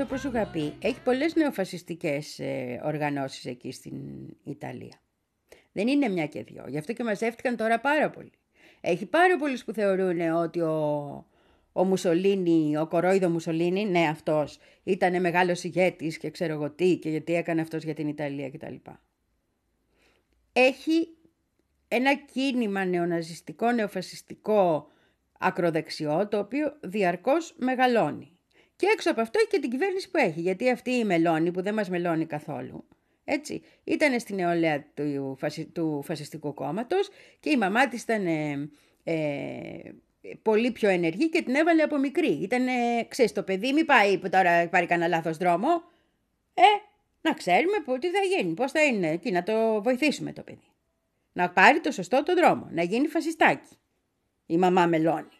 Όπως 0.00 0.20
σου 0.20 0.28
είχα 0.28 0.46
πει, 0.46 0.74
έχει 0.78 1.00
πολλές 1.00 1.34
νεοφασιστικές 1.34 2.38
ε, 2.38 2.80
οργανώσεις 2.84 3.44
εκεί 3.44 3.72
στην 3.72 3.94
Ιταλία. 4.44 5.00
Δεν 5.72 5.88
είναι 5.88 6.08
μια 6.08 6.26
και 6.26 6.42
δυο. 6.42 6.64
Γι' 6.68 6.78
αυτό 6.78 6.92
και 6.92 7.04
μαζεύτηκαν 7.04 7.56
τώρα 7.56 7.80
πάρα 7.80 8.10
πολύ. 8.10 8.32
Έχει 8.80 9.06
πάρα 9.06 9.36
πολλούς 9.36 9.64
που 9.64 9.72
θεωρούν 9.72 10.20
ότι 10.20 10.60
ο, 10.60 11.26
ο 11.72 11.84
Μουσολίνη, 11.84 12.76
ο 12.76 12.86
κορόιδο 12.86 13.28
Μουσολίνη, 13.28 13.84
ναι 13.84 14.08
αυτός, 14.08 14.58
ήταν 14.82 15.20
μεγάλος 15.20 15.64
ηγέτης 15.64 16.18
και 16.18 16.30
ξέρω 16.30 16.52
εγώ 16.52 16.70
τι 16.70 16.96
και 16.96 17.10
γιατί 17.10 17.34
έκανε 17.34 17.60
αυτός 17.60 17.84
για 17.84 17.94
την 17.94 18.08
Ιταλία 18.08 18.50
κτλ. 18.50 18.74
Έχει 20.52 21.08
ένα 21.88 22.14
κίνημα 22.14 22.84
νεοναζιστικό, 22.84 23.72
νεοφασιστικό 23.72 24.90
ακροδεξιό, 25.38 26.28
το 26.28 26.38
οποίο 26.38 26.76
διαρκώς 26.80 27.54
μεγαλώνει. 27.58 28.38
Και 28.80 28.86
έξω 28.92 29.10
από 29.10 29.20
αυτό 29.20 29.38
έχει 29.38 29.48
και 29.48 29.58
την 29.58 29.70
κυβέρνηση 29.70 30.10
που 30.10 30.18
έχει, 30.18 30.40
γιατί 30.40 30.70
αυτή 30.70 30.90
η 30.90 31.04
μελώνη 31.04 31.50
που 31.50 31.62
δεν 31.62 31.74
μας 31.74 31.88
μελώνει 31.88 32.26
καθόλου, 32.26 32.88
έτσι, 33.24 33.62
ήταν 33.84 34.20
στην 34.20 34.36
νεολαία 34.36 34.84
του, 34.94 35.36
του 35.72 36.02
φασιστικού 36.04 36.54
κόμματος 36.54 37.08
και 37.40 37.50
η 37.50 37.56
μαμά 37.56 37.88
της 37.88 38.02
ήταν 38.02 38.26
ε, 38.26 38.70
ε, 39.04 39.92
πολύ 40.42 40.70
πιο 40.70 40.88
ενεργή 40.88 41.28
και 41.28 41.42
την 41.42 41.54
έβαλε 41.54 41.82
από 41.82 41.98
μικρή. 41.98 42.32
Ήταν, 42.32 42.66
ε, 42.66 43.04
ξέρεις, 43.08 43.32
το 43.32 43.42
παιδί 43.42 43.72
μη 43.72 43.84
πάει 43.84 44.18
που 44.18 44.28
τώρα 44.28 44.68
πάρει 44.68 44.86
κανένα 44.86 45.16
λάθος 45.16 45.36
δρόμο. 45.36 45.68
Ε, 46.54 46.62
να 47.20 47.32
ξέρουμε 47.32 47.98
τι 48.00 48.08
θα 48.08 48.20
γίνει, 48.36 48.54
πώς 48.54 48.72
θα 48.72 48.84
είναι 48.84 49.16
και 49.16 49.30
να 49.30 49.42
το 49.42 49.82
βοηθήσουμε 49.82 50.32
το 50.32 50.42
παιδί. 50.42 50.68
Να 51.32 51.50
πάρει 51.50 51.80
το 51.80 51.90
σωστό 51.90 52.22
το 52.22 52.34
δρόμο, 52.34 52.68
να 52.70 52.82
γίνει 52.82 53.06
φασιστάκι. 53.06 53.76
Η 54.46 54.56
μαμά 54.56 54.86
μελώνει. 54.86 55.39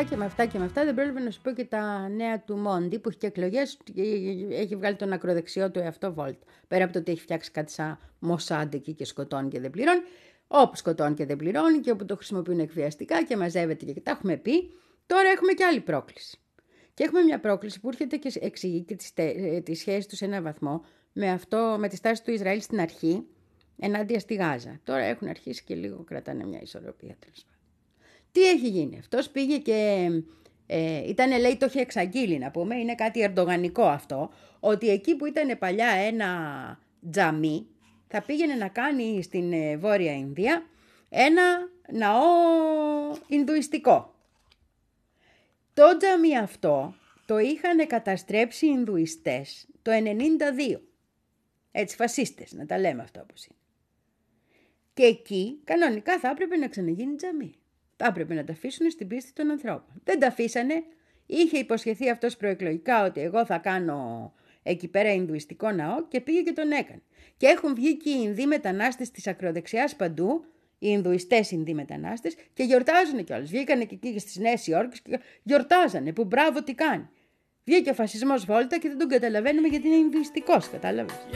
Αυτά 0.00 0.12
και 0.12 0.16
με 0.16 0.24
αυτά 0.24 0.46
και 0.46 0.58
με 0.58 0.64
αυτά 0.64 0.84
δεν 0.84 0.94
πρόλαβα 0.94 1.20
να 1.20 1.30
σου 1.30 1.40
πω 1.40 1.50
και 1.50 1.64
τα 1.64 2.08
νέα 2.08 2.40
του 2.40 2.56
Μόντι 2.56 2.98
που 2.98 3.08
έχει 3.08 3.18
και 3.18 3.26
εκλογές. 3.26 3.78
Έχει 4.50 4.76
βγάλει 4.76 4.96
τον 4.96 5.12
ακροδεξιό 5.12 5.70
του 5.70 5.78
εαυτό 5.78 6.12
Βόλτ. 6.12 6.42
Πέρα 6.68 6.84
από 6.84 6.92
το 6.92 6.98
ότι 6.98 7.10
έχει 7.10 7.20
φτιάξει 7.20 7.50
κάτι 7.50 7.72
σαν 7.72 7.98
Μοσάντ 8.18 8.74
εκεί 8.74 8.94
και 8.94 9.04
σκοτώνει 9.04 9.48
και 9.48 9.60
δεν 9.60 9.70
πληρώνει. 9.70 10.00
Όπου 10.46 10.76
σκοτώνει 10.76 11.14
και 11.14 11.26
δεν 11.26 11.36
πληρώνει 11.36 11.78
και 11.78 11.90
όπου 11.90 12.04
το 12.04 12.16
χρησιμοποιούν 12.16 12.58
εκβιαστικά 12.58 13.24
και 13.24 13.36
μαζεύεται 13.36 13.84
και 13.84 14.00
τα 14.00 14.10
έχουμε 14.10 14.36
πει. 14.36 14.72
Τώρα 15.06 15.28
έχουμε 15.28 15.52
και 15.52 15.64
άλλη 15.64 15.80
πρόκληση. 15.80 16.38
Και 16.94 17.04
έχουμε 17.04 17.22
μια 17.22 17.40
πρόκληση 17.40 17.80
που 17.80 17.88
έρχεται 17.88 18.16
και 18.16 18.32
εξηγεί 18.40 18.80
και 18.80 18.94
τις, 18.94 19.12
ε, 19.14 19.60
τις 19.60 19.78
σχέσεις 19.78 20.06
τους 20.06 20.18
σε 20.18 20.24
έναν 20.24 20.42
βαθμό 20.42 20.84
με, 21.12 21.30
αυτό, 21.30 21.76
με 21.78 21.88
τη 21.88 21.96
στάση 21.96 22.24
του 22.24 22.30
Ισραήλ 22.30 22.60
στην 22.60 22.80
αρχή 22.80 23.26
ενάντια 23.78 24.18
στη 24.20 24.34
Γάζα. 24.34 24.80
Τώρα 24.84 25.02
έχουν 25.02 25.28
αρχίσει 25.28 25.64
και 25.64 25.74
λίγο 25.74 26.04
κρατάνε 26.04 26.44
μια 26.44 26.60
ισορροπία 26.62 27.16
τέλος 27.18 27.44
πάντων. 27.44 27.59
Τι 28.32 28.48
έχει 28.48 28.68
γίνει; 28.68 28.98
Αυτός 28.98 29.30
πήγε 29.30 29.58
και 29.58 30.08
ε, 30.66 31.08
ήταν 31.08 31.40
λέει 31.40 31.56
το 31.56 31.66
είχε 31.66 31.80
εξαγγείλει 31.80 32.38
να 32.38 32.50
πούμε, 32.50 32.76
είναι 32.76 32.94
κάτι 32.94 33.20
ερντογανικό 33.20 33.82
αυτό, 33.82 34.30
ότι 34.60 34.88
εκεί 34.88 35.16
που 35.16 35.26
ήταν 35.26 35.58
παλιά 35.58 35.88
ένα 35.88 36.28
τζαμί 37.10 37.66
θα 38.08 38.22
πήγαινε 38.22 38.54
να 38.54 38.68
κάνει 38.68 39.22
στην 39.22 39.52
ε, 39.52 39.76
Βόρεια 39.76 40.12
Ινδία 40.12 40.66
ένα 41.08 41.42
ναό 41.92 42.22
Ινδουιστικό. 43.26 44.14
Το 45.74 45.96
τζαμί 45.96 46.38
αυτό 46.38 46.94
το 47.26 47.38
είχαν 47.38 47.86
καταστρέψει 47.86 48.66
οι 48.66 48.70
Ινδουιστές 48.72 49.68
το 49.82 49.90
92. 50.70 50.80
Έτσι 51.72 51.96
φασίστες, 51.96 52.52
να 52.52 52.66
τα 52.66 52.78
λέμε 52.78 53.02
αυτά 53.02 53.20
όπως 53.20 53.44
είναι. 53.44 53.58
Και 54.94 55.02
εκεί 55.02 55.60
κανονικά 55.64 56.18
θα 56.18 56.28
έπρεπε 56.28 56.56
να 56.56 56.68
ξαναγίνει 56.68 57.14
τζαμί. 57.14 57.54
Θα 58.02 58.08
έπρεπε 58.08 58.34
να 58.34 58.44
τα 58.44 58.52
αφήσουν 58.52 58.90
στην 58.90 59.06
πίστη 59.06 59.32
των 59.32 59.50
ανθρώπων. 59.50 60.00
Δεν 60.04 60.18
τα 60.18 60.26
αφήσανε. 60.26 60.82
Είχε 61.26 61.58
υποσχεθεί 61.58 62.10
αυτός 62.10 62.36
προεκλογικά 62.36 63.04
ότι 63.04 63.20
εγώ 63.20 63.44
θα 63.44 63.58
κάνω 63.58 64.32
εκεί 64.62 64.88
πέρα 64.88 65.12
Ινδουιστικό 65.12 65.70
ναό 65.70 66.06
και 66.08 66.20
πήγε 66.20 66.40
και 66.42 66.52
τον 66.52 66.70
έκανε. 66.70 67.02
Και 67.36 67.46
έχουν 67.46 67.74
βγει 67.74 67.96
και 67.96 68.10
οι 68.10 68.20
Ινδοί 68.22 68.46
μετανάστες 68.46 69.10
της 69.10 69.26
ακροδεξιάς 69.26 69.96
παντού, 69.96 70.44
οι 70.78 70.88
Ινδουιστές 70.90 71.50
Ινδοί 71.50 71.74
μετανάστες 71.74 72.34
και 72.52 72.62
γιορτάζουν 72.62 73.24
κιόλας. 73.24 73.50
Βγήκανε 73.50 73.84
και 73.84 73.94
εκεί 73.94 74.18
στις 74.18 74.36
Νέες 74.36 74.66
Υόρκες 74.66 75.00
και 75.00 75.20
γιορτάζανε 75.42 76.12
που 76.12 76.24
μπράβο 76.24 76.62
τι 76.62 76.74
κάνει. 76.74 77.08
Βγήκε 77.64 77.90
ο 77.90 77.94
φασισμός 77.94 78.44
βόλτα 78.44 78.78
και 78.78 78.88
δεν 78.88 78.98
τον 78.98 79.08
καταλαβαίνουμε 79.08 79.68
γιατί 79.68 79.86
είναι 79.86 79.96
Ινδουιστικός, 79.96 80.68
κατάλαβες. 80.68 81.26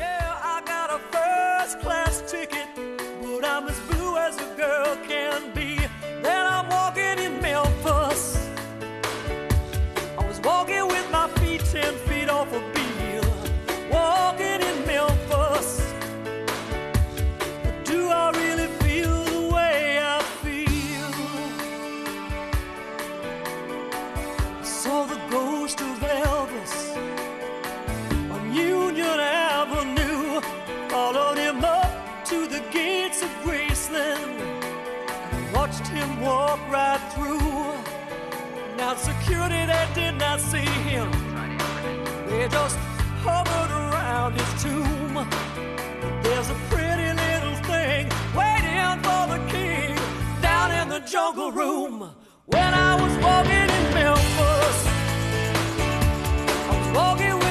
That 39.51 39.95
did 39.95 40.15
not 40.19 40.41
see 40.41 40.69
him. 40.89 41.11
They 42.29 42.49
just 42.49 42.77
hovered 43.23 43.71
around 43.71 44.35
his 44.35 44.63
tomb. 44.63 45.15
There's 46.23 46.51
a 46.51 46.59
pretty 46.71 47.11
little 47.25 47.57
thing 47.71 48.09
waiting 48.35 48.97
for 49.07 49.23
the 49.35 49.41
king 49.49 49.97
down 50.41 50.71
in 50.73 50.89
the 50.89 51.01
jungle 51.01 51.53
room. 51.53 52.11
When 52.47 52.75
I 52.75 52.95
was 53.03 53.13
walking 53.25 53.69
in 53.79 53.85
Memphis, 53.95 54.79
I 56.69 56.73
was 56.79 56.97
walking 56.97 57.44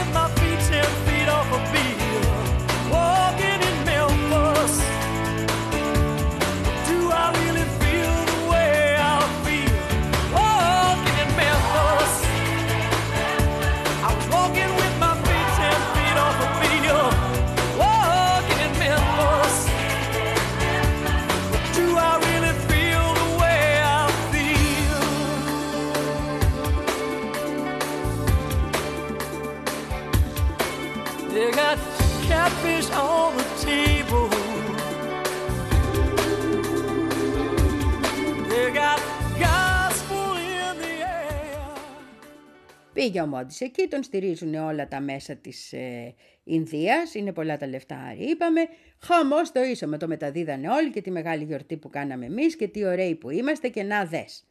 Πήγε 43.04 43.22
ο 43.22 43.28
Μόντις 43.28 43.62
εκεί, 43.62 43.88
τον 43.88 44.04
στηρίζουν 44.04 44.56
όλα 44.56 44.88
τα 44.88 44.99
μέσα 44.99 45.36
της 45.36 45.74
ε, 45.74 46.16
Ινδίας, 46.43 47.14
είναι 47.14 47.34
πολλά 47.34 47.58
τα 47.58 47.68
λεφτά, 47.68 48.16
είπαμε. 48.18 48.62
Χαμός 48.99 49.51
το 49.51 49.64
ίσο 49.64 49.88
με 49.88 49.97
το 49.97 50.08
μεταδίδανε 50.08 50.70
όλοι 50.70 50.89
και 50.89 51.01
τη 51.01 51.12
μεγάλη 51.12 51.43
γιορτή 51.43 51.78
που 51.78 51.89
κάναμε 51.89 52.26
εμείς 52.26 52.56
και 52.56 52.68
τι 52.68 52.86
ωραίοι 52.86 53.16
που 53.16 53.30
είμαστε 53.30 53.68
και 53.68 53.84
να 53.84 54.06
δες. 54.06 54.45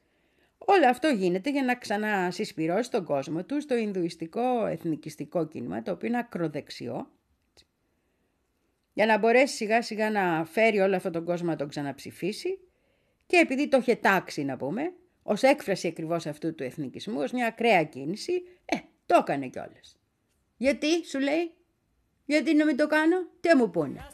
Όλο 0.59 0.89
αυτό 0.89 1.09
γίνεται 1.09 1.51
για 1.51 1.63
να 1.63 1.75
ξανασυσπυρώσει 1.75 2.91
τον 2.91 3.05
κόσμο 3.05 3.45
του 3.45 3.61
στο 3.61 3.77
Ινδουιστικό 3.77 4.67
εθνικιστικό 4.67 5.47
κίνημα, 5.47 5.83
το 5.83 5.91
οποίο 5.91 6.09
είναι 6.09 6.19
ακροδεξιό, 6.19 7.11
για 8.93 9.07
να 9.07 9.19
μπορέσει 9.19 9.55
σιγά 9.55 9.83
σιγά 9.83 10.11
να 10.11 10.45
φέρει 10.45 10.79
όλο 10.79 10.97
αυτόν 10.97 11.13
τον 11.13 11.25
κόσμο 11.25 11.49
να 11.49 11.57
τον 11.57 11.69
ξαναψηφίσει 11.69 12.59
και 13.27 13.37
επειδή 13.37 13.69
το 13.69 13.77
είχε 13.77 13.97
τάξει 13.97 14.45
να 14.45 14.57
πούμε, 14.57 14.93
Ω 15.23 15.33
έκφραση 15.41 15.87
ακριβώς 15.87 16.27
αυτού 16.27 16.55
του 16.55 16.63
εθνικισμού, 16.63 17.21
ως 17.21 17.33
μια 17.33 17.47
ακραία 17.47 17.85
κίνηση, 17.85 18.33
ε, 18.65 18.77
το 19.07 19.17
έκανε 19.21 19.49
κιόλας. 19.49 19.97
Γιατί, 20.57 21.07
σου 21.07 21.19
λέει, 21.19 21.53
Γιατί 22.25 22.55
να 22.55 22.65
μην 22.65 22.77
το 22.77 22.87
κάνω, 22.87 23.27
τι 23.41 23.57
μου 23.57 23.71
πούνε; 23.71 24.07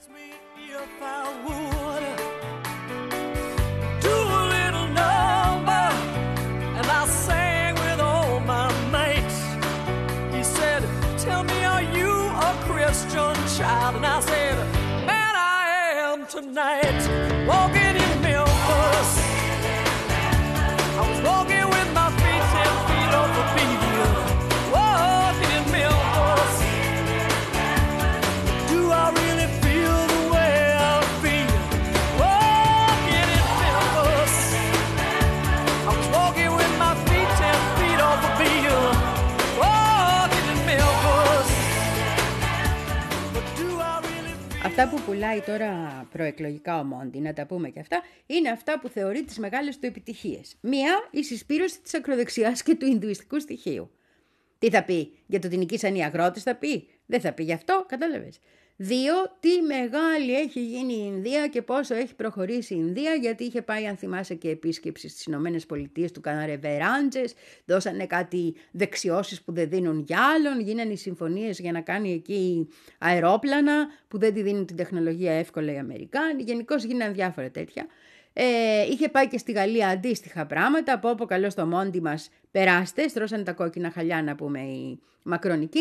Αυτά 44.81 44.97
που 44.97 45.03
πουλάει 45.03 45.41
τώρα 45.41 46.07
προεκλογικά 46.13 46.79
ο 46.79 46.85
Μόντι, 46.85 47.19
να 47.19 47.33
τα 47.33 47.47
πούμε 47.47 47.69
και 47.69 47.81
αυτά, 47.81 48.03
είναι 48.27 48.49
αυτά 48.49 48.81
που 48.81 48.89
θεωρεί 48.89 49.25
τις 49.25 49.39
μεγάλες 49.39 49.79
του 49.79 49.87
επιτυχίες. 49.87 50.57
Μία, 50.61 51.09
η 51.11 51.25
συσπήρωση 51.25 51.81
της 51.81 51.95
ακροδεξιάς 51.95 52.63
και 52.63 52.75
του 52.75 52.87
Ινδουιστικού 52.87 53.41
στοιχείου. 53.41 53.91
Τι 54.59 54.71
θα 54.71 54.85
πει, 54.85 55.19
για 55.27 55.39
το 55.39 55.47
ότι 55.47 55.57
νικήσαν 55.57 55.95
οι 55.95 56.05
αγρότες 56.05 56.43
θα 56.43 56.55
πει, 56.55 56.89
δεν 57.07 57.21
θα 57.21 57.33
πει 57.33 57.43
γι' 57.43 57.53
αυτό, 57.53 57.85
κατάλαβες. 57.89 58.39
Δύο, 58.81 59.15
τι 59.41 59.61
μεγάλη 59.63 60.35
έχει 60.35 60.61
γίνει 60.61 60.93
η 60.93 61.13
Ινδία 61.15 61.47
και 61.49 61.63
πόσο 61.63 61.95
έχει 61.95 62.15
προχωρήσει 62.15 62.75
η 62.75 62.77
Ινδία, 62.81 63.15
γιατί 63.15 63.45
είχε 63.45 63.63
πάει, 63.63 63.87
αν 63.87 63.97
θυμάσαι, 63.97 64.35
και 64.35 64.49
επίσκεψη 64.49 65.09
στις 65.09 65.25
Ηνωμένες 65.25 65.67
Πολιτείες 65.67 66.13
του 66.13 66.21
κάνανε 66.21 66.57
βεράντζες, 66.57 67.35
δώσανε 67.65 68.07
κάτι 68.07 68.55
δεξιώσεις 68.71 69.43
που 69.43 69.53
δεν 69.53 69.69
δίνουν 69.69 70.05
για 70.07 70.19
άλλον, 70.35 70.61
γίνανε 70.61 70.93
οι 70.93 70.97
συμφωνίες 70.97 71.59
για 71.59 71.73
να 71.73 71.81
κάνει 71.81 72.13
εκεί 72.13 72.69
αερόπλανα 72.99 73.87
που 74.09 74.19
δεν 74.19 74.35
τη 74.35 74.43
δίνουν 74.43 74.67
την 74.67 74.77
τεχνολογία 74.77 75.33
εύκολα 75.33 75.73
οι 75.73 75.79
Αμερικάνοι, 75.79 76.43
γενικώς 76.43 76.85
γίνανε 76.85 77.13
διάφορα 77.13 77.51
τέτοια. 77.51 77.87
Ε, 78.33 78.83
είχε 78.91 79.09
πάει 79.09 79.29
και 79.29 79.39
στη 79.39 79.53
Γαλλία 79.53 79.89
αντίστοιχα 79.89 80.47
πράγματα. 80.47 80.93
Από 80.93 81.09
όπου 81.11 81.27
καλό 81.27 81.51
στο 81.51 81.67
μόντι 81.67 82.01
μας 82.01 82.31
περάστε. 82.51 83.09
Στρώσανε 83.09 83.43
τα 83.43 83.53
κόκκινα 83.53 83.91
χαλιά 83.91 84.23
να 84.23 84.35
πούμε 84.35 84.61
οι 84.61 85.01
μακρονικοί. 85.23 85.81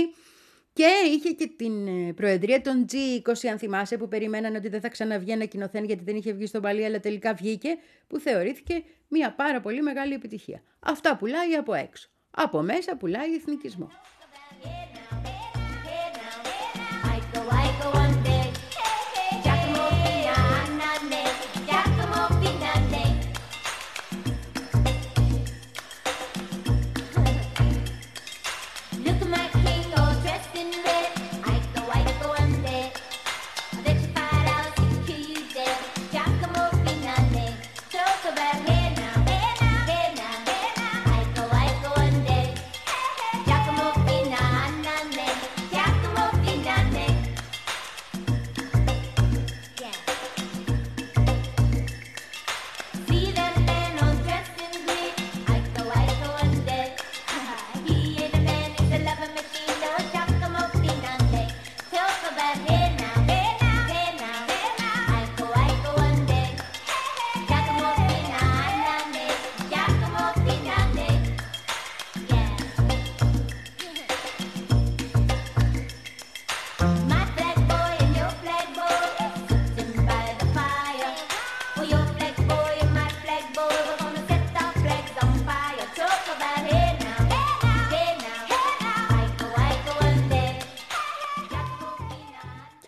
Και 0.78 0.92
είχε 1.12 1.30
και 1.30 1.48
την 1.58 1.88
ε, 1.88 2.14
προεδρία 2.14 2.62
των 2.62 2.86
G20, 2.92 3.48
αν 3.52 3.58
θυμάσαι, 3.58 3.98
που 3.98 4.08
περιμένανε 4.08 4.58
ότι 4.58 4.70
δεν 4.70 4.82
θα 4.82 4.90
ξαναβγεί 4.90 5.32
ένα 5.32 5.46
κοινοθέν 5.46 5.84
γιατί 5.84 6.04
δεν 6.04 6.16
είχε 6.16 6.34
βγει 6.34 6.46
στον 6.46 6.62
παλί, 6.62 6.86
αλλά 6.86 7.00
τελικά 7.00 7.34
βγήκε, 7.34 7.78
που 8.08 8.20
θεωρήθηκε 8.20 8.84
μια 9.08 9.34
πάρα 9.34 9.60
πολύ 9.60 9.82
μεγάλη 9.82 10.14
επιτυχία. 10.14 10.62
Αυτά 10.80 11.16
πουλάει 11.16 11.54
από 11.54 11.74
έξω. 11.74 12.10
Από 12.32 12.62
μέσα 12.62 12.96
πουλάει 12.96 13.34
εθνικισμό. 13.34 13.90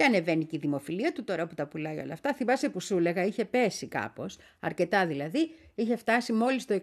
Ανεβαίνει 0.09 0.45
και 0.45 0.55
η 0.55 0.59
δημοφιλία 0.59 1.11
του 1.11 1.23
τώρα 1.23 1.47
που 1.47 1.55
τα 1.55 1.67
πουλάει 1.67 1.97
όλα 1.97 2.13
αυτά. 2.13 2.33
Θυμάσαι 2.33 2.69
που 2.69 2.79
σου 2.79 2.97
έλεγα, 2.97 3.23
είχε 3.23 3.45
πέσει 3.45 3.87
κάπως, 3.87 4.37
αρκετά 4.59 5.07
δηλαδή, 5.07 5.55
είχε 5.75 5.95
φτάσει 5.95 6.33
μόλις 6.33 6.65
το 6.65 6.79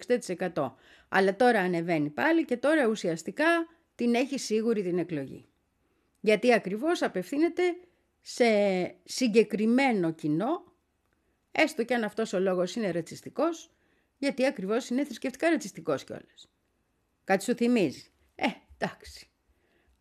60%. 0.52 0.72
Αλλά 1.08 1.36
τώρα 1.36 1.60
ανεβαίνει 1.60 2.10
πάλι 2.10 2.44
και 2.44 2.56
τώρα 2.56 2.86
ουσιαστικά 2.86 3.44
την 3.94 4.14
έχει 4.14 4.38
σίγουρη 4.38 4.82
την 4.82 4.98
εκλογή. 4.98 5.46
Γιατί 6.20 6.52
ακριβώς 6.52 7.02
απευθύνεται 7.02 7.62
σε 8.20 8.44
συγκεκριμένο 9.04 10.12
κοινό, 10.12 10.64
έστω 11.52 11.84
και 11.84 11.94
αν 11.94 12.04
αυτός 12.04 12.32
ο 12.32 12.38
λόγος 12.38 12.74
είναι 12.74 12.90
ρατσιστικός, 12.90 13.70
γιατί 14.18 14.46
ακριβώς 14.46 14.88
είναι 14.88 15.04
θρησκευτικά 15.04 15.50
ρατσιστικός 15.50 16.04
κιόλας. 16.04 16.48
Κάτι 17.24 17.44
σου 17.44 17.54
θυμίζει. 17.54 18.10
Ε, 18.34 18.46
εντάξει. 18.78 19.28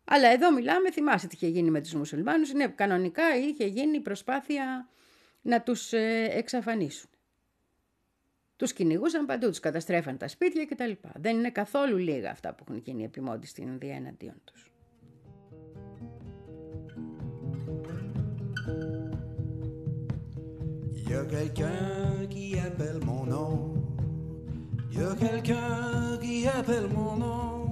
Αλλά 0.08 0.28
εδώ 0.28 0.52
μιλάμε, 0.52 0.90
θυμάσαι 0.90 1.26
τι 1.26 1.36
είχε 1.36 1.48
γίνει 1.48 1.70
με 1.70 1.80
τους 1.80 1.94
μουσουλμάνους, 1.94 2.50
είναι 2.50 2.68
κανονικά 2.68 3.36
είχε 3.36 3.66
γίνει 3.66 4.00
προσπάθεια 4.00 4.88
να 5.42 5.62
τους 5.62 5.92
ε, 5.92 6.28
εξαφανίσουν. 6.30 7.10
Τους 8.56 8.72
κυνηγούσαν 8.72 9.26
παντού, 9.26 9.48
τους 9.48 9.60
καταστρέφαν 9.60 10.16
τα 10.16 10.28
σπίτια 10.28 10.64
κτλ. 10.66 10.90
Δεν 11.14 11.38
είναι 11.38 11.50
καθόλου 11.50 11.96
λίγα 11.96 12.30
αυτά 12.30 12.54
που 12.54 12.64
έχουν 12.68 12.82
γίνει 12.84 13.04
επιμόντι 13.04 13.46
στην 13.46 13.66
Ινδία 13.66 13.94
εναντίον 13.94 14.40
τους. 14.44 14.70
Y 21.08 21.14
a 21.14 21.24
quelqu'un 21.24 22.26
qui 22.28 22.58
appelle 22.58 23.00
mon 23.04 23.24
nom. 23.26 23.74
Y 24.90 24.98
a 25.10 25.14
quelqu'un 25.14 26.18
qui 26.20 26.36
appelle 26.48 26.88
mon 26.88 27.16
nom. 27.16 27.65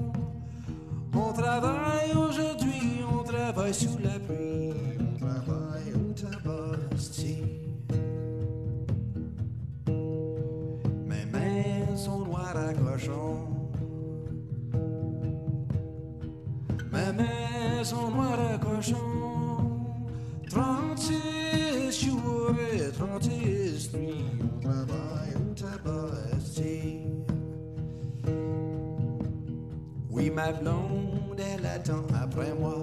On 1.16 1.32
travaille 1.32 2.12
aujourd'hui, 2.16 3.04
on 3.08 3.22
travaille 3.22 3.72
sous 3.72 3.98
la 4.02 4.18
pluie. 4.18 4.72
On 5.00 5.18
travaille 5.18 5.92
au 5.94 6.12
tabac, 6.12 6.78
Mes 11.06 11.24
mains 11.32 11.96
sont 11.96 12.24
noires 12.24 12.56
à 12.56 12.72
cochon. 12.74 13.46
Mes 16.92 17.12
mains 17.12 17.84
sont 17.84 18.10
noires 18.10 18.40
à 18.52 18.58
cochon. 18.58 18.96
36 20.50 22.06
jours 22.06 22.56
et 22.72 22.90
36 22.90 23.92
nuits, 23.94 24.24
on 24.42 24.60
travaille 24.60 25.34
au 25.36 25.54
tabac, 25.54 26.40
Oui, 30.24 30.30
ma 30.30 30.52
blonde, 30.52 31.38
elle 31.38 31.66
attend 31.66 32.06
après 32.18 32.54
moi. 32.54 32.78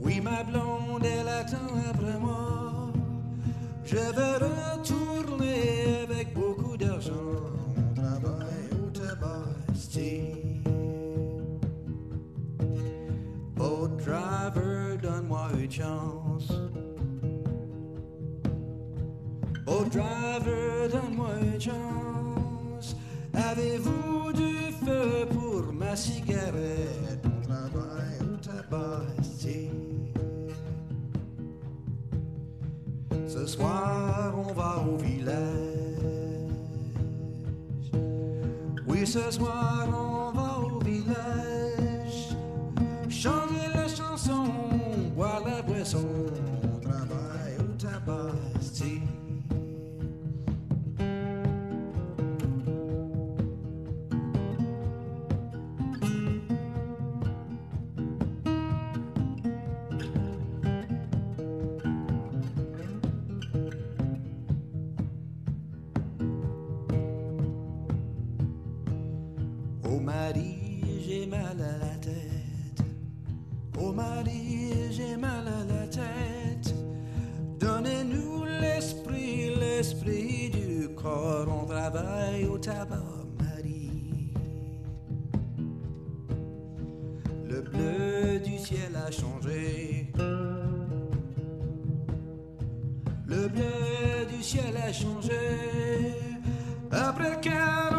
Oui, 0.00 0.20
ma 0.20 0.44
blonde, 0.44 1.04
elle 1.04 1.26
attend 1.26 1.74
après 1.90 2.16
moi. 2.20 2.92
Je 3.84 3.96
veux 3.96 4.36
retourner 4.46 6.04
avec 6.08 6.32
beaucoup 6.32 6.76
d'argent. 6.76 7.10
On 7.74 7.92
travaille 7.92 8.70
au 8.78 8.90
Oh 13.58 13.88
driver, 13.88 14.96
donne-moi 15.02 15.48
une 15.58 15.72
chance. 15.72 16.52
Oh 19.66 19.84
driver, 19.90 20.88
donne-moi 20.88 21.30
une 21.52 21.60
chance. 21.60 22.94
Avez-vous 23.34 24.19
cigarette? 26.00 26.90
Ce 33.28 33.46
soir, 33.46 34.34
on 34.36 34.52
va 34.52 34.84
au 34.86 34.96
village. 34.96 35.36
Oui, 38.86 39.06
ce 39.06 39.30
soir, 39.30 39.86
on 39.88 40.32
va 40.32 40.58
au 40.58 40.78
village. 40.80 42.36
Chanter 43.08 43.68
la 43.74 43.88
chanson, 43.88 44.44
boire 45.16 45.42
la 45.46 45.62
boisson. 45.62 46.06
Mal 75.16 75.46
à 75.46 75.64
la 75.72 75.86
tête. 75.86 76.74
Donnez-nous 77.58 78.44
l'esprit, 78.60 79.54
l'esprit 79.58 80.50
du 80.50 80.88
corps. 80.94 81.46
On 81.48 81.66
travaille 81.66 82.44
au 82.46 82.58
tabac, 82.58 83.02
Marie. 83.38 84.32
Le 87.48 87.60
bleu 87.60 88.38
du 88.40 88.58
ciel 88.58 88.96
a 88.96 89.10
changé. 89.10 90.12
Le 93.26 93.48
bleu 93.48 94.26
du 94.34 94.42
ciel 94.42 94.76
a 94.76 94.92
changé. 94.92 96.14
Après 96.90 97.40
40 97.40 97.89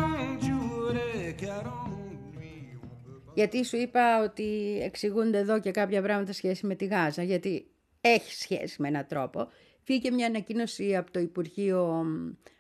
Γιατί 3.34 3.66
σου 3.66 3.78
είπα 3.78 4.24
ότι 4.24 4.80
εξηγούνται 4.84 5.38
εδώ 5.38 5.60
και 5.60 5.72
κάποια 5.72 6.02
πράγματα 6.02 6.34
σχέση 6.34 6.66
με 6.66 6.76
τη 6.76 6.86
Γάζα, 6.86 7.24
γιατί 7.24 7.72
έχει 8.02 8.34
σχέση 8.34 8.82
με 8.82 8.88
έναν 8.88 9.06
τρόπο. 9.08 9.48
Βγήκε 9.86 10.12
μια 10.12 10.26
ανακοίνωση 10.26 10.96
από 10.96 11.12
το 11.12 11.20
Υπουργείο 11.20 12.06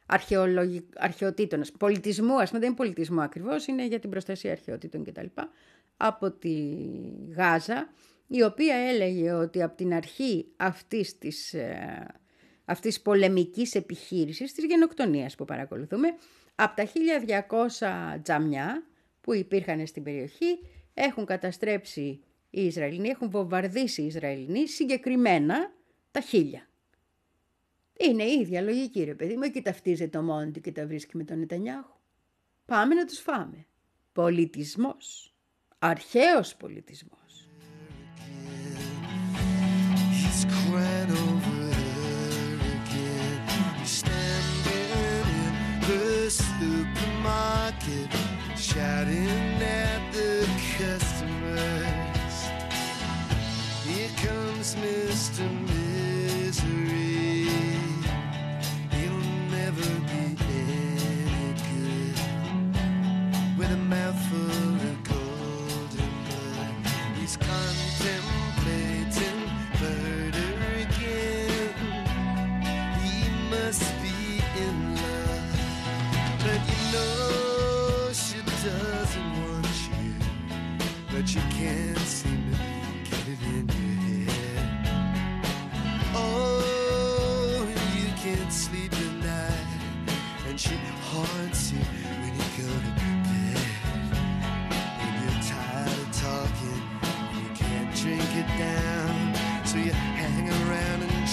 Αρχαιολογικ... 0.05 0.86
Αρχαιοτήτων, 0.97 1.63
πολιτισμού, 1.80 2.41
ας 2.41 2.47
πούμε, 2.47 2.59
δεν 2.59 2.67
είναι 2.67 2.78
πολιτισμό 2.78 3.22
ακριβώς, 3.22 3.67
είναι 3.67 3.88
για 3.88 3.99
την 3.99 4.09
προστασία 4.09 4.51
αρχαιοτήτων 4.51 5.03
κτλ. 5.03 5.26
Από 5.97 6.32
τη 6.32 6.78
Γάζα, 7.36 7.89
η 8.28 8.43
οποία 8.43 8.76
έλεγε 8.76 9.32
ότι 9.32 9.63
από 9.63 9.76
την 9.76 9.93
αρχή 9.93 10.45
αυτής 10.57 11.17
της 11.17 11.53
ε, 11.53 12.07
αυτής 12.65 12.95
επιχείρηση, 12.95 13.01
πολεμικής 13.01 13.76
επιχείρησης, 13.76 14.53
της 14.53 14.63
γενοκτονίας 14.65 15.36
που 15.36 15.45
παρακολουθούμε, 15.45 16.07
από 16.55 16.76
τα 16.76 16.88
1200 18.17 18.19
τζαμιά 18.24 18.84
που 19.22 19.34
υπήρχαν 19.34 19.88
στην 19.88 20.03
περιοχή 20.03 20.59
έχουν 20.93 21.26
καταστρέψει 21.26 22.24
οι 22.49 22.65
Ισραηλοί, 22.65 23.09
έχουν 23.09 23.30
βομβαρδίσει 23.30 24.01
οι 24.01 24.05
Ισραηλοί 24.05 24.67
συγκεκριμένα 24.67 25.74
τα 26.11 26.19
χίλια. 26.19 26.69
Είναι 27.97 28.24
η 28.24 28.39
ίδια 28.39 28.61
λογική 28.61 29.03
ρε 29.03 29.15
παιδί 29.15 29.36
μου, 29.36 29.43
εκεί 29.43 29.61
ταυτίζεται 29.61 30.17
το 30.17 30.24
Μόντι 30.24 30.61
και 30.61 30.72
τα 30.72 30.88
βρίσκει 30.88 31.17
με 31.17 31.24
τον 31.24 31.39
Νετανιάχου. 31.39 31.99
Πάμε 32.65 32.95
να 32.95 33.05
τους 33.05 33.19
φάμε. 33.19 33.65
Πολιτισμός. 34.11 35.36
Αρχαίος 35.80 36.55
πολιτισμός. 36.55 37.22
chatting. 48.74 49.50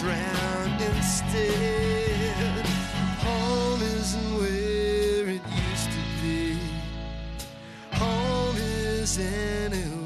ground 0.09 0.80
instead. 0.80 2.64
Home 3.26 3.82
isn't 3.82 4.38
where 4.38 5.28
it 5.36 5.42
used 5.68 5.90
to 5.96 6.02
be. 6.22 6.59
Home 7.92 8.56
is 8.56 9.18
anywhere. 9.18 9.97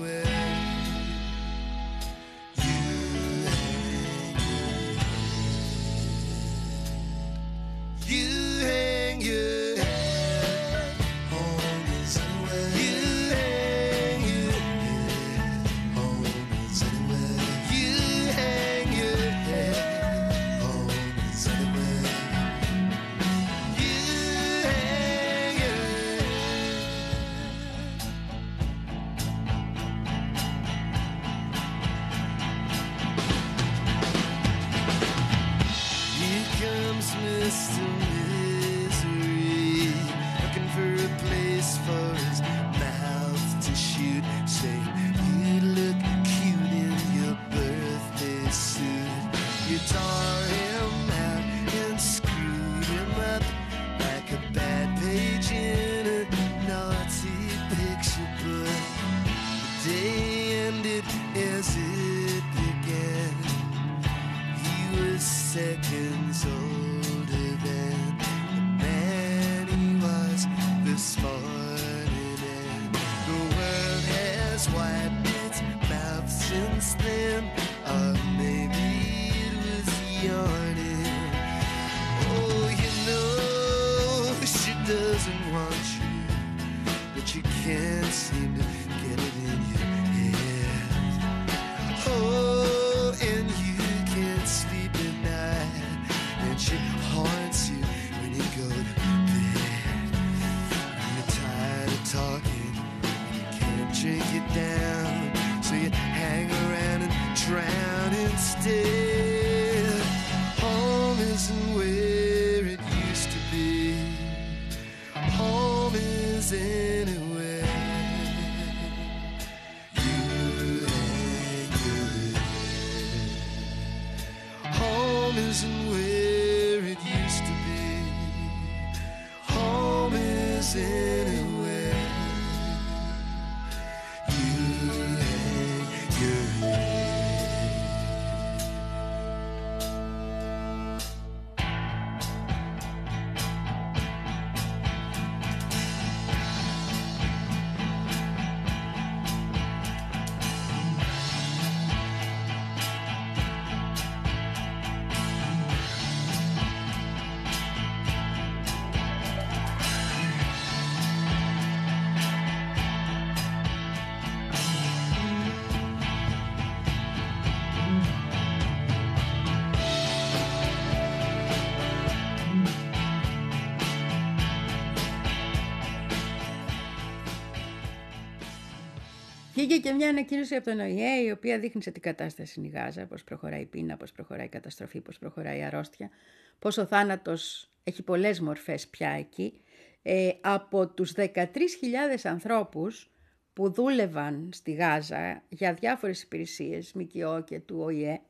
Και 179.66 179.92
μια 179.92 180.08
ανακοίνωση 180.08 180.54
από 180.54 180.64
τον 180.64 180.80
ΟΗΕ 180.80 181.20
η 181.24 181.30
οποία 181.30 181.58
δείχνει 181.58 181.82
σε 181.82 181.90
τι 181.90 182.00
κατάσταση 182.00 182.60
είναι 182.60 182.68
η 182.68 182.70
Γάζα, 182.70 183.06
πώς 183.06 183.24
προχωράει 183.24 183.60
η 183.60 183.66
πείνα, 183.66 183.96
πώς 183.96 184.12
προχωράει 184.12 184.46
η 184.46 184.48
καταστροφή, 184.48 185.00
πώς 185.00 185.18
προχωράει 185.18 185.58
η 185.58 185.62
αρρώστια, 185.62 186.10
πώς 186.58 186.78
ο 186.78 186.86
θάνατος 186.86 187.70
έχει 187.84 188.02
πολλές 188.02 188.40
μορφές 188.40 188.88
πια 188.88 189.10
εκεί. 189.10 189.60
Ε, 190.02 190.30
από 190.40 190.86
τους 190.88 191.12
13.000 191.12 192.24
ανθρώπους 192.24 193.10
που 193.52 193.70
δούλευαν 193.72 194.48
στη 194.52 194.72
Γάζα 194.72 195.42
για 195.48 195.74
διάφορες 195.74 196.22
υπηρεσίες, 196.22 196.92
ΜΚΟ 196.92 197.42
και 197.42 197.60
του 197.60 197.76
ΟΗΕ, 197.78 198.20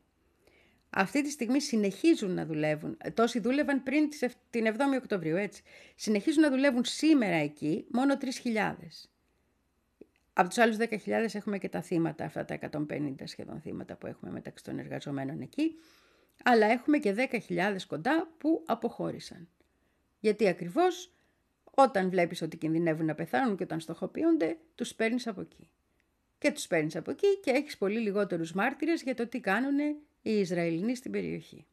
αυτή 0.90 1.22
τη 1.22 1.30
στιγμή 1.30 1.60
συνεχίζουν 1.60 2.30
να 2.34 2.46
δουλεύουν. 2.46 2.96
Ε, 3.02 3.10
Τόσοι 3.10 3.40
δούλευαν 3.40 3.82
πριν 3.82 4.08
τις 4.10 4.22
ευ- 4.22 4.36
την 4.50 4.66
7η 4.66 4.96
Οκτωβρίου, 4.96 5.36
έτσι. 5.36 5.62
Συνεχίζουν 5.94 6.42
να 6.42 6.50
δουλεύουν 6.50 6.84
σήμερα 6.84 7.36
εκεί 7.36 7.84
μόνο 7.92 8.16
3.000. 8.16 9.10
Από 10.32 10.48
τους 10.48 10.58
άλλους 10.58 10.76
10.000 10.78 10.88
έχουμε 11.32 11.58
και 11.58 11.68
τα 11.68 11.82
θύματα, 11.82 12.24
αυτά 12.24 12.44
τα 12.44 12.58
150 12.88 13.14
σχεδόν 13.24 13.60
θύματα 13.60 13.96
που 13.96 14.06
έχουμε 14.06 14.30
μεταξύ 14.30 14.64
των 14.64 14.78
εργαζομένων 14.78 15.40
εκεί. 15.40 15.74
Αλλά 16.44 16.66
έχουμε 16.66 16.98
και 16.98 17.14
10.000 17.48 17.76
κοντά 17.86 18.28
που 18.38 18.62
αποχώρησαν. 18.66 19.48
Γιατί 20.18 20.48
ακριβώς 20.48 21.12
όταν 21.74 22.10
βλέπεις 22.10 22.42
ότι 22.42 22.56
κινδυνεύουν 22.56 23.06
να 23.06 23.14
πεθάνουν 23.14 23.56
και 23.56 23.62
όταν 23.62 23.80
στοχοποιούνται, 23.80 24.58
τους 24.74 24.94
παίρνεις 24.94 25.26
από 25.26 25.40
εκεί. 25.40 25.70
Και 26.38 26.52
τους 26.52 26.66
παίρνεις 26.66 26.96
από 26.96 27.10
εκεί 27.10 27.40
και 27.40 27.50
έχεις 27.50 27.78
πολύ 27.78 27.98
λιγότερους 27.98 28.52
μάρτυρες 28.52 29.02
για 29.02 29.14
το 29.14 29.26
τι 29.26 29.40
κάνουν 29.40 29.78
οι 30.22 30.38
Ισραηλινοί 30.38 30.94
στην 30.96 31.10
περιοχή. 31.10 31.66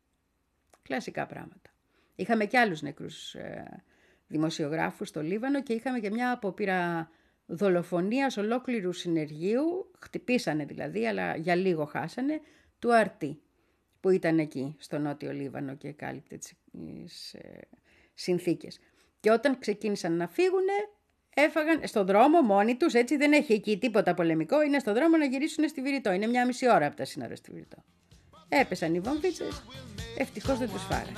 Κλασικά 0.81 1.25
πράγματα. 1.25 1.69
Είχαμε 2.15 2.45
και 2.45 2.59
άλλους 2.59 2.81
νεκρούς 2.81 3.35
ε, 3.35 3.83
δημοσιογράφους 4.27 5.07
στο 5.07 5.21
Λίβανο 5.21 5.63
και 5.63 5.73
είχαμε 5.73 5.99
και 5.99 6.09
μια 6.09 6.31
απόπειρα 6.31 7.09
δολοφονίας 7.49 8.37
ολόκληρου 8.37 8.93
συνεργείου, 8.93 9.91
χτυπήσανε 9.99 10.65
δηλαδή, 10.65 11.07
αλλά 11.07 11.35
για 11.35 11.55
λίγο 11.55 11.85
χάσανε, 11.85 12.41
του 12.79 12.95
Αρτή, 12.95 13.41
που 13.99 14.09
ήταν 14.09 14.39
εκεί, 14.39 14.75
στο 14.79 14.97
νότιο 14.97 15.31
Λίβανο 15.31 15.75
και 15.75 15.91
κάλυπτε 15.91 16.37
τις, 16.37 16.53
τις 16.71 17.33
ε, 17.33 17.67
συνθήκες. 18.13 18.79
Και 19.19 19.31
όταν 19.31 19.59
ξεκίνησαν 19.59 20.13
να 20.13 20.27
φύγουν, 20.27 20.65
έφαγαν 21.33 21.87
στον 21.87 22.05
δρόμο 22.05 22.41
μόνοι 22.41 22.75
τους, 22.75 22.93
έτσι 22.93 23.17
δεν 23.17 23.31
έχει 23.31 23.53
εκεί 23.53 23.77
τίποτα 23.77 24.13
πολεμικό, 24.13 24.61
είναι 24.61 24.79
στον 24.79 24.93
δρόμο 24.93 25.17
να 25.17 25.25
γυρίσουν 25.25 25.69
στη 25.69 25.81
Βηρητό. 25.81 26.11
Είναι 26.11 26.27
μια 26.27 26.45
μισή 26.45 26.69
ώρα 26.69 26.85
από 26.85 26.95
τα 26.95 27.05
σύνορα 27.05 27.35
στη 27.35 27.51
Βηρητό. 27.51 27.83
Έπεσαν 28.49 28.95
οι 28.95 28.99
βομβίτσες, 28.99 29.63
ευτυχώς 30.17 30.57
δεν 30.57 30.69
τους 30.69 30.83
φάγανε. 30.83 31.17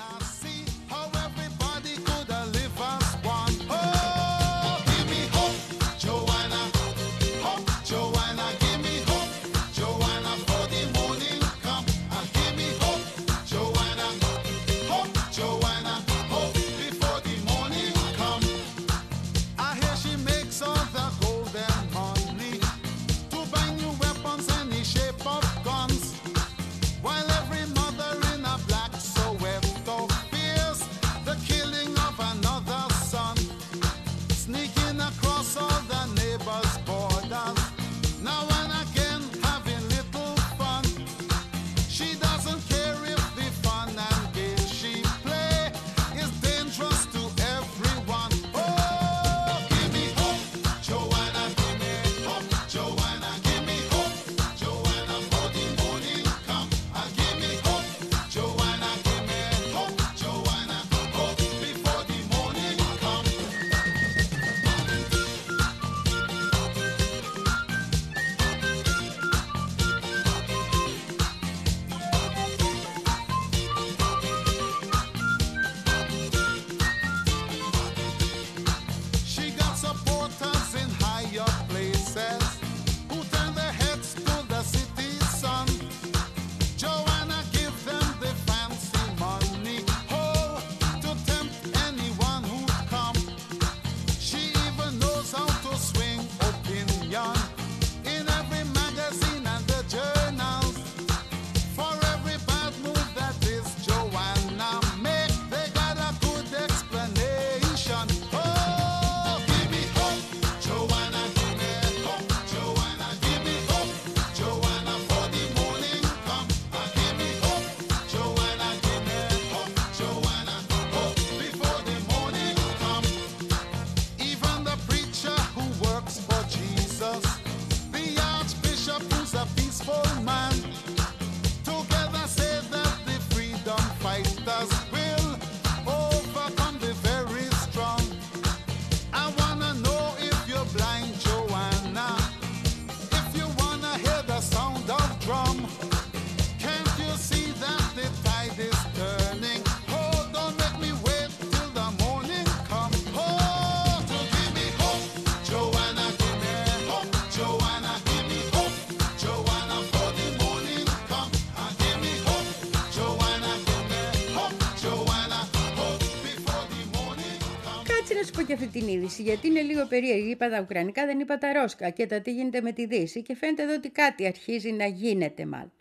Την 168.71 168.87
είδηση, 168.87 169.21
γιατί 169.21 169.47
είναι 169.47 169.61
λίγο 169.61 169.85
περίεργη. 169.85 170.29
Είπα 170.29 170.49
τα 170.49 170.61
Ουκρανικά, 170.61 171.05
δεν 171.05 171.19
είπα 171.19 171.37
τα 171.37 171.53
Ρώσκα 171.53 171.89
και 171.89 172.05
τα 172.05 172.21
τι 172.21 172.33
γίνεται 172.33 172.61
με 172.61 172.71
τη 172.71 172.85
Δύση 172.85 173.21
και 173.21 173.35
φαίνεται 173.35 173.63
εδώ 173.63 173.73
ότι 173.73 173.89
κάτι 173.89 174.25
αρχίζει 174.25 174.71
να 174.71 174.85
γίνεται 174.85 175.45
μάλλον. 175.45 175.71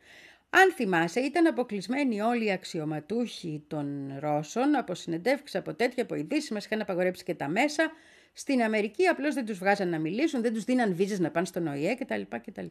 Αν 0.51 0.72
θυμάσαι, 0.72 1.20
ήταν 1.20 1.47
αποκλεισμένοι 1.47 2.20
όλοι 2.20 2.45
οι 2.45 2.51
αξιωματούχοι 2.51 3.64
των 3.66 4.16
Ρώσων 4.18 4.74
από 4.74 4.95
συνεντεύξεις 4.95 5.59
από 5.59 5.74
τέτοια 5.74 6.03
από 6.03 6.14
ειδήσεις, 6.14 6.51
μας 6.51 6.64
είχαν 6.64 6.80
απαγορέψει 6.80 7.24
και 7.24 7.34
τα 7.34 7.49
μέσα. 7.49 7.93
Στην 8.32 8.62
Αμερική 8.62 9.07
απλώς 9.07 9.34
δεν 9.34 9.45
τους 9.47 9.59
βγάζαν 9.59 9.88
να 9.88 9.99
μιλήσουν, 9.99 10.43
δεν 10.43 10.53
τους 10.55 10.64
δίναν 10.64 10.95
βίζες 10.95 11.18
να 11.18 11.30
πάνε 11.30 11.47
στον 11.47 11.66
ΟΗΕ 11.66 11.95
κτλ. 11.95 12.22
κτλ. 12.47 12.66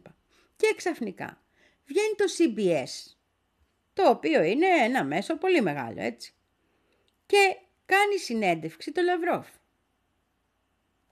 Και 0.55 0.73
ξαφνικά 0.75 1.41
βγαίνει 1.85 2.15
το 2.15 2.25
CBS, 2.37 3.13
το 3.93 4.09
οποίο 4.09 4.43
είναι 4.43 4.65
ένα 4.83 5.03
μέσο 5.03 5.37
πολύ 5.37 5.61
μεγάλο, 5.61 6.01
έτσι. 6.01 6.33
Και 7.25 7.55
κάνει 7.85 8.17
συνέντευξη 8.17 8.91
το 8.91 9.01
Λαυρόφ. 9.01 9.47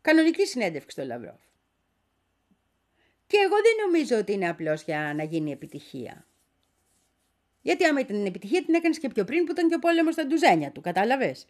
Κανονική 0.08 0.46
συνέντευξη 0.46 0.96
το 0.96 1.06
Λαυρόφ. 1.06 1.42
Και 3.28 3.38
εγώ 3.38 3.56
δεν 3.56 3.86
νομίζω 3.86 4.18
ότι 4.18 4.32
είναι 4.34 4.50
απλώς 4.50 4.84
για 4.84 5.14
να 5.16 5.24
γίνει 5.24 5.52
επιτυχία. 5.52 6.28
Γιατί 7.62 7.86
άμα 7.86 8.00
ήταν 8.00 8.26
επιτυχία 8.26 8.64
την 8.64 8.74
έκανες 8.74 9.00
και 9.00 9.08
πιο 9.08 9.24
πριν 9.24 9.46
που 9.46 9.52
ήταν 9.52 9.70
και 9.70 9.76
ο 9.76 9.80
πόλεμος 9.80 10.14
στα 10.14 10.26
ντουζένια 10.26 10.72
του, 10.72 10.82
κατάλαβες; 10.82 11.48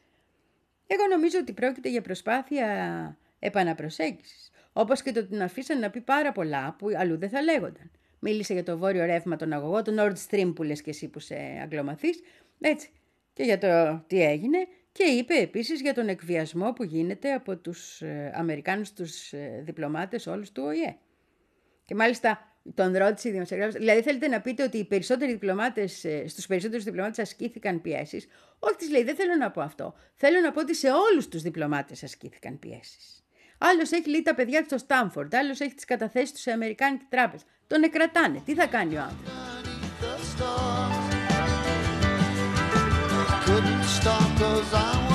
Εγώ 0.87 1.07
νομίζω 1.09 1.39
ότι 1.39 1.53
πρόκειται 1.53 1.89
για 1.89 2.01
προσπάθεια 2.01 3.17
επαναπροσέγγισης. 3.39 4.49
Όπως 4.73 5.01
και 5.01 5.11
το 5.11 5.19
ότι 5.19 5.29
την 5.29 5.41
αφήσαν 5.41 5.79
να 5.79 5.89
πει 5.89 6.01
πάρα 6.01 6.31
πολλά 6.31 6.75
που 6.77 6.87
αλλού 6.97 7.17
δεν 7.17 7.29
θα 7.29 7.41
λέγονταν. 7.41 7.91
Μίλησε 8.19 8.53
για 8.53 8.63
το 8.63 8.77
βόρειο 8.77 9.05
ρεύμα 9.05 9.35
των 9.35 9.53
αγωγών, 9.53 9.83
το 9.83 9.93
Nord 9.97 10.15
Stream 10.29 10.51
που 10.55 10.63
λες 10.63 10.81
και 10.81 10.89
εσύ 10.89 11.07
που 11.07 11.19
σε 11.19 11.35
αγγλωμαθείς, 11.61 12.19
έτσι. 12.59 12.89
Και 13.33 13.43
για 13.43 13.57
το 13.57 14.03
τι 14.07 14.23
έγινε 14.23 14.67
και 14.97 15.03
είπε 15.03 15.33
επίσης 15.33 15.81
για 15.81 15.93
τον 15.93 16.07
εκβιασμό 16.07 16.73
που 16.73 16.83
γίνεται 16.83 17.33
από 17.33 17.57
τους 17.57 18.01
ε, 18.01 18.31
Αμερικάνους 18.35 18.93
τους 18.93 19.33
ε, 19.33 19.61
διπλωμάτες 19.65 20.27
όλους 20.27 20.51
του 20.51 20.63
ΟΗΕ. 20.65 20.97
Και 21.85 21.95
μάλιστα 21.95 22.57
τον 22.73 22.97
ρώτησε 22.97 23.29
η 23.29 23.31
δημοσιογράφος, 23.31 23.73
δηλαδή 23.73 24.01
θέλετε 24.01 24.27
να 24.27 24.41
πείτε 24.41 24.63
ότι 24.63 24.77
οι 24.77 24.85
περισσότεροι 24.85 25.31
διπλωμάτες, 25.31 26.03
ε, 26.05 26.27
στους 26.27 26.47
περισσότερους 26.47 26.83
διπλωμάτες 26.83 27.19
ασκήθηκαν 27.19 27.81
πιέσεις; 27.81 28.27
Όχι, 28.59 28.75
της 28.75 28.89
λέει, 28.89 29.03
δεν 29.03 29.15
θέλω 29.15 29.35
να 29.35 29.51
πω 29.51 29.61
αυτό. 29.61 29.95
Θέλω 30.13 30.39
να 30.39 30.51
πω 30.51 30.59
ότι 30.59 30.75
σε 30.75 30.87
όλους 30.91 31.27
τους 31.27 31.41
διπλωμάτες 31.41 32.03
ασκήθηκαν 32.03 32.59
πιέσεις. 32.59 33.25
Άλλος 33.57 33.91
έχει 33.91 34.09
λέει 34.09 34.21
τα 34.21 34.35
παιδιά 34.35 34.59
του 34.59 34.65
στο 34.65 34.77
Στάμφορντ, 34.77 35.35
άλλος 35.35 35.59
έχει 35.59 35.73
τις 35.73 35.85
καταθέσεις 35.85 36.31
τους 36.31 36.41
σε 36.41 36.51
Αμερικάνικη 36.51 37.05
τράπεζα. 37.09 37.43
Τον 37.67 37.83
εκρατάνε. 37.83 38.41
Τι 38.45 38.53
θα 38.53 38.67
κάνει 38.67 38.95
ο 38.97 39.01
άνθρωπος; 39.01 39.66
cause 44.69 44.73
I'm 44.73 45.06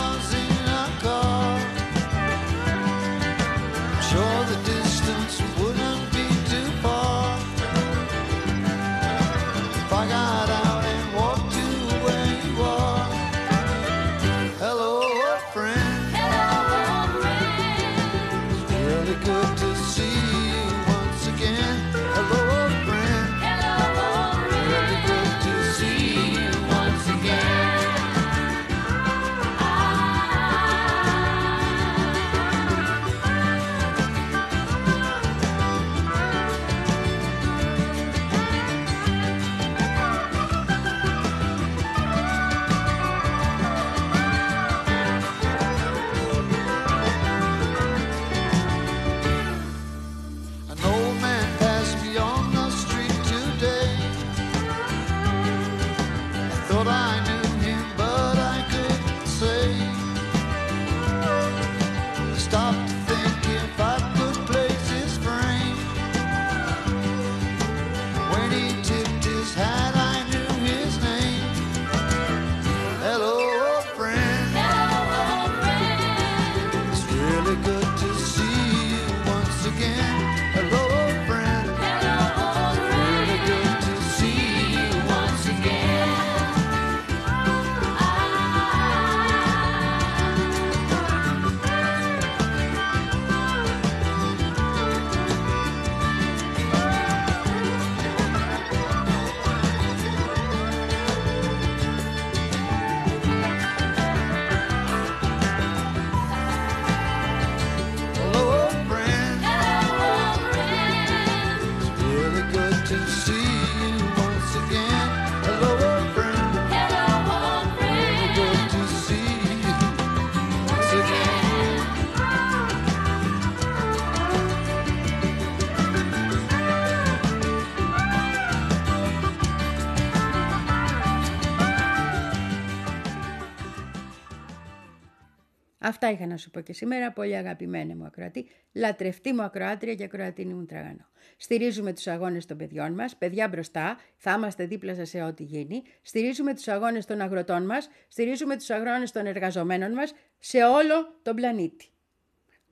Αυτά 136.04 136.14
είχα 136.14 136.26
να 136.26 136.36
σου 136.36 136.50
πω 136.50 136.60
και 136.60 136.72
σήμερα, 136.72 137.12
πολύ 137.12 137.36
αγαπημένη 137.36 137.94
μου 137.94 138.04
ακροατή, 138.04 138.48
λατρευτή 138.72 139.32
μου 139.32 139.42
ακροάτρια 139.42 139.94
και 139.94 140.04
ακροατίνη 140.04 140.54
μου 140.54 140.64
τραγανό. 140.64 141.06
Στηρίζουμε 141.36 141.92
τους 141.92 142.06
αγώνες 142.06 142.46
των 142.46 142.56
παιδιών 142.56 142.92
μας, 142.92 143.16
παιδιά 143.16 143.48
μπροστά, 143.48 143.98
θα 144.16 144.32
είμαστε 144.32 144.66
δίπλα 144.66 144.94
σας 144.94 145.08
σε 145.08 145.22
ό,τι 145.22 145.42
γίνει. 145.42 145.82
Στηρίζουμε 146.02 146.54
τους 146.54 146.68
αγώνες 146.68 147.06
των 147.06 147.20
αγροτών 147.20 147.64
μας, 147.64 147.88
στηρίζουμε 148.08 148.56
τους 148.56 148.70
αγώνες 148.70 149.12
των 149.12 149.26
εργαζομένων 149.26 149.92
μας 149.92 150.14
σε 150.38 150.64
όλο 150.64 151.18
τον 151.22 151.34
πλανήτη. 151.34 151.88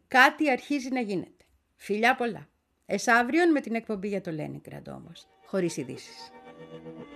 Κάτι 0.08 0.50
αρχίζει 0.50 0.88
να 0.92 1.00
γίνεται. 1.00 1.44
Φιλιά 1.76 2.14
πολλά. 2.14 2.48
Εσάβριον 2.86 3.50
με 3.50 3.60
την 3.60 3.74
εκπομπή 3.74 4.08
για 4.08 4.20
το 4.20 4.30
Λένιγκραντ 4.30 4.88
όμως, 4.88 5.26
χωρίς 5.46 5.76
ειδήσεις. 5.76 6.32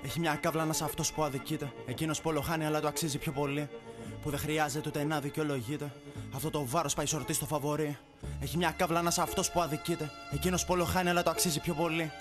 Έχει 0.05 0.21
μια 0.21 0.39
καύλα 0.43 0.65
να 0.65 0.71
αυτός 0.71 1.13
που 1.13 1.23
αδικείται. 1.23 1.73
Εκείνος 1.87 2.21
που 2.21 2.31
ολοχάνει 2.31 2.65
αλλά 2.65 2.81
το 2.81 2.87
αξίζει 2.87 3.19
πιο 3.19 3.33
πολύ. 3.33 3.69
Που 4.25 4.31
δεν 4.31 4.39
χρειάζεται 4.39 4.89
ούτε 4.89 5.05
να 5.05 5.21
δικαιολογείται. 5.21 5.93
Αυτό 6.35 6.51
το 6.51 6.67
βάρος 6.67 6.95
πάει 6.95 7.07
σορτή 7.07 7.33
στο 7.33 7.47
φαβορή. 7.47 7.99
Έχει 8.41 8.57
μια 8.57 8.75
καύλα 8.77 9.03
να 9.03 9.09
αυτός 9.09 9.51
που 9.51 9.61
αδικείται. 9.61 10.11
Εκείνος 10.33 10.65
που 10.65 10.73
ολοχάνει 10.73 11.09
αλλά 11.09 11.23
το 11.23 11.31
αξίζει 11.31 11.61
πιο 11.61 11.75
πολύ. 11.75 12.13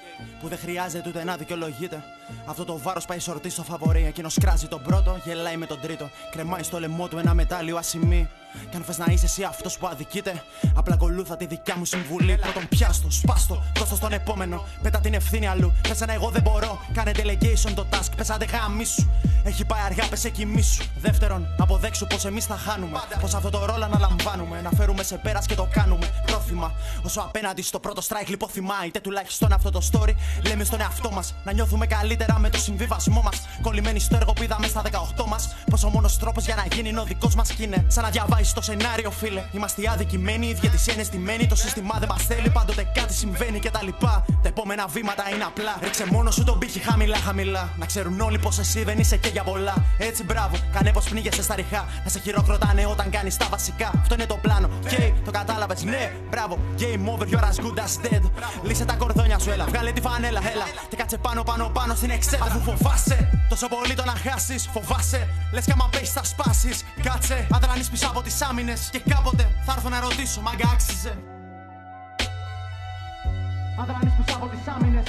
Που 0.41 0.47
δεν 0.47 0.57
χρειάζεται 0.57 1.09
ούτε 1.09 1.23
να 1.23 1.37
δικαιολογείται. 1.37 2.03
Αυτό 2.45 2.65
το 2.65 2.77
βάρος 2.77 3.05
πάει 3.05 3.19
σορτή 3.19 3.49
στο 3.49 3.63
φαβορή. 3.63 4.05
Εκείνος 4.05 4.37
κράζει 4.37 4.67
τον 4.67 4.81
πρώτο, 4.81 5.21
γελάει 5.25 5.57
με 5.57 5.65
τον 5.65 5.79
τρίτο. 5.81 6.09
Κρεμάει 6.31 6.63
στο 6.63 6.79
λαιμό 6.79 7.07
του 7.07 7.17
ένα 7.17 7.33
μετάλλιο 7.33 7.77
ασημή. 7.77 8.29
Κι 8.69 8.75
αν 8.75 8.83
θες 8.83 8.97
να 8.97 9.05
είσαι 9.09 9.25
εσύ 9.25 9.43
αυτός 9.43 9.77
που 9.77 9.87
αδικείται, 9.87 10.43
απλά 10.75 10.93
ακολούθα 10.93 11.37
τη 11.37 11.45
δικιά 11.45 11.75
μου 11.77 11.85
συμβουλή. 11.85 12.37
Πρώτον, 12.37 12.67
πιάστο, 12.67 13.11
σπάστο, 13.11 13.63
δώστο 13.77 13.95
στον 13.95 14.13
επόμενο. 14.13 14.63
Πέτα 14.81 14.99
την 14.99 15.13
ευθύνη 15.13 15.47
αλλού. 15.47 15.73
Πες 15.87 16.01
ένα 16.01 16.13
εγώ 16.13 16.29
δεν 16.29 16.41
μπορώ. 16.41 16.79
Κάνε 16.93 17.11
delegation 17.15 17.71
το 17.75 17.85
task, 17.91 18.11
πες 18.15 18.29
άντε 18.29 18.45
γάμισου. 18.45 19.07
Έχει 19.43 19.65
πάει 19.65 19.81
αργά, 19.81 20.07
πες 20.09 20.23
εκοιμήσου. 20.25 20.83
Δεύτερον, 20.97 21.47
αποδέξου 21.57 22.07
πως 22.07 22.25
εμείς 22.25 22.45
θα 22.45 22.57
χάνουμε. 22.57 22.99
Πως 23.21 23.33
αυτό 23.33 23.49
το 23.49 23.65
ρόλο 23.65 23.83
αναλαμβάνουμε. 23.83 24.61
Να 24.61 24.69
φέρουμε 24.69 25.03
σε 25.03 25.17
πέρας 25.17 25.45
και 25.45 25.55
το 25.55 25.67
κάνουμε. 25.71 26.09
Πρόθυμα, 26.25 26.71
όσο 27.03 27.21
απέναντι 27.21 27.61
στο 27.61 27.79
πρώτο 27.79 28.01
strike 28.01 28.27
λιποθυμά. 28.27 28.85
Είτε 28.85 28.99
τουλάχιστον 28.99 29.53
αυτό 29.53 29.69
το 29.69 29.81
story 29.91 30.13
λέμε 30.47 30.63
στον 30.63 30.81
εαυτό 30.81 31.11
μας. 31.11 31.35
Να 31.43 31.53
νιώθουμε 31.53 31.85
καλύτερα 31.85 32.39
με 32.39 32.49
το 32.49 32.57
συμβιβασμό 32.57 33.21
μας. 33.21 33.47
Κολλημένοι 33.61 33.99
στο 33.99 34.15
έργο 34.15 34.33
που 34.33 34.43
είδαμε 34.43 34.67
στα 34.67 34.81
18 34.81 35.25
μας. 35.27 35.55
Πως 35.69 35.83
ο 35.83 35.89
μόνος 35.89 36.17
τρόπος 36.17 36.45
για 36.45 36.55
να 36.55 36.65
γίνει 36.75 36.89
είναι 36.89 36.99
ο 36.99 37.03
δικός 37.03 37.35
μας 37.35 37.51
κι 37.51 37.63
είναι. 37.63 37.85
Σαν 37.87 38.03
να 38.03 38.09
διαβάζει 38.09 38.42
το 38.53 38.61
σενάριο, 38.61 39.11
φίλε. 39.11 39.43
Είμαστε 39.51 39.81
οι 39.81 39.87
αδικημένοι, 39.87 40.47
οι 40.47 40.53
διαιτησίε 40.53 40.93
είναι 40.93 41.03
στημένοι. 41.03 41.47
Το 41.47 41.55
σύστημα 41.55 41.95
δεν 41.99 42.09
μας 42.11 42.23
θέλει, 42.25 42.49
πάντοτε 42.49 42.83
κάτι 42.93 43.13
συμβαίνει 43.13 43.59
κτλ. 43.59 43.87
Τα, 43.99 44.25
τα 44.41 44.47
επόμενα 44.47 44.87
βήματα 44.87 45.23
είναι 45.33 45.43
απλά. 45.43 45.77
Ρίξε 45.81 46.05
μόνο 46.11 46.31
σου 46.31 46.43
τον 46.43 46.59
πύχη 46.59 46.79
χαμηλά, 46.79 47.17
χαμηλά. 47.17 47.69
Να 47.77 47.85
ξέρουν 47.85 48.19
όλοι 48.19 48.39
πως 48.39 48.59
εσύ 48.59 48.83
δεν 48.83 48.99
είσαι 48.99 49.17
και 49.17 49.27
για 49.27 49.43
πολλά. 49.43 49.73
Έτσι, 49.97 50.23
μπράβο, 50.23 50.55
κάνε 50.73 50.91
πως 50.91 51.03
πνίγεσαι 51.09 51.43
στα 51.43 51.55
ριχά. 51.55 51.85
Να 52.03 52.09
σε 52.09 52.19
χειροκροτάνε 52.19 52.85
όταν 52.85 53.09
κάνεις 53.09 53.37
τα 53.37 53.47
βασικά. 53.49 53.91
Αυτό 54.01 54.13
είναι 54.13 54.25
το 54.25 54.35
πλάνο. 54.41 54.69
Και 54.87 55.13
το 55.25 55.31
κατάλαβες, 55.31 55.83
ναι, 55.83 56.11
μπράβο. 56.29 56.57
Game 56.79 57.05
over, 57.13 57.25
you're 57.31 57.47
as 57.49 57.57
good 57.65 57.79
as 57.85 58.05
dead. 58.05 58.23
Λύσε 58.63 58.85
τα 58.85 58.93
κορδόνια 58.93 59.39
σου, 59.39 59.49
έλα. 59.49 59.65
Βγάλε 59.65 59.91
τη 59.91 60.01
φανέλα, 60.01 60.41
έλα. 60.53 60.65
Και 60.89 60.95
κάτσε 60.95 61.17
πάνω, 61.17 61.43
πάνω, 61.43 61.69
πάνω 61.69 61.95
στην 61.95 62.09
εξέδρα. 62.09 62.45
Αφού 62.45 62.59
φοβάσαι 62.59 63.29
τόσο 63.49 63.67
πολύ 63.67 63.93
το 63.93 64.03
να 64.05 64.15
χάσεις, 64.25 64.69
φοβάσαι. 64.73 65.27
Λες 65.53 65.65
κι 65.65 65.71
άμα 65.71 65.89
πέσει, 65.91 66.11
θα 66.11 66.23
σπάσεις. 66.23 66.83
Κάτσε, 67.03 67.47
αδρανείς 67.51 67.89
πίσω 67.89 68.07
από 68.07 68.21
τι 68.21 68.29
άμυνες. 68.41 68.89
Και 68.91 68.99
κάποτε 68.99 69.49
θα 69.65 69.73
έρθω 69.75 69.89
να 69.89 69.99
ρωτήσω, 69.99 70.41
μάγκα 70.41 70.69
άξιζε. 70.73 71.17
Αδρανείς 73.81 74.13
πίσω 74.17 74.35
από 74.37 74.47
τις 74.47 74.67
άμυνες 74.67 75.07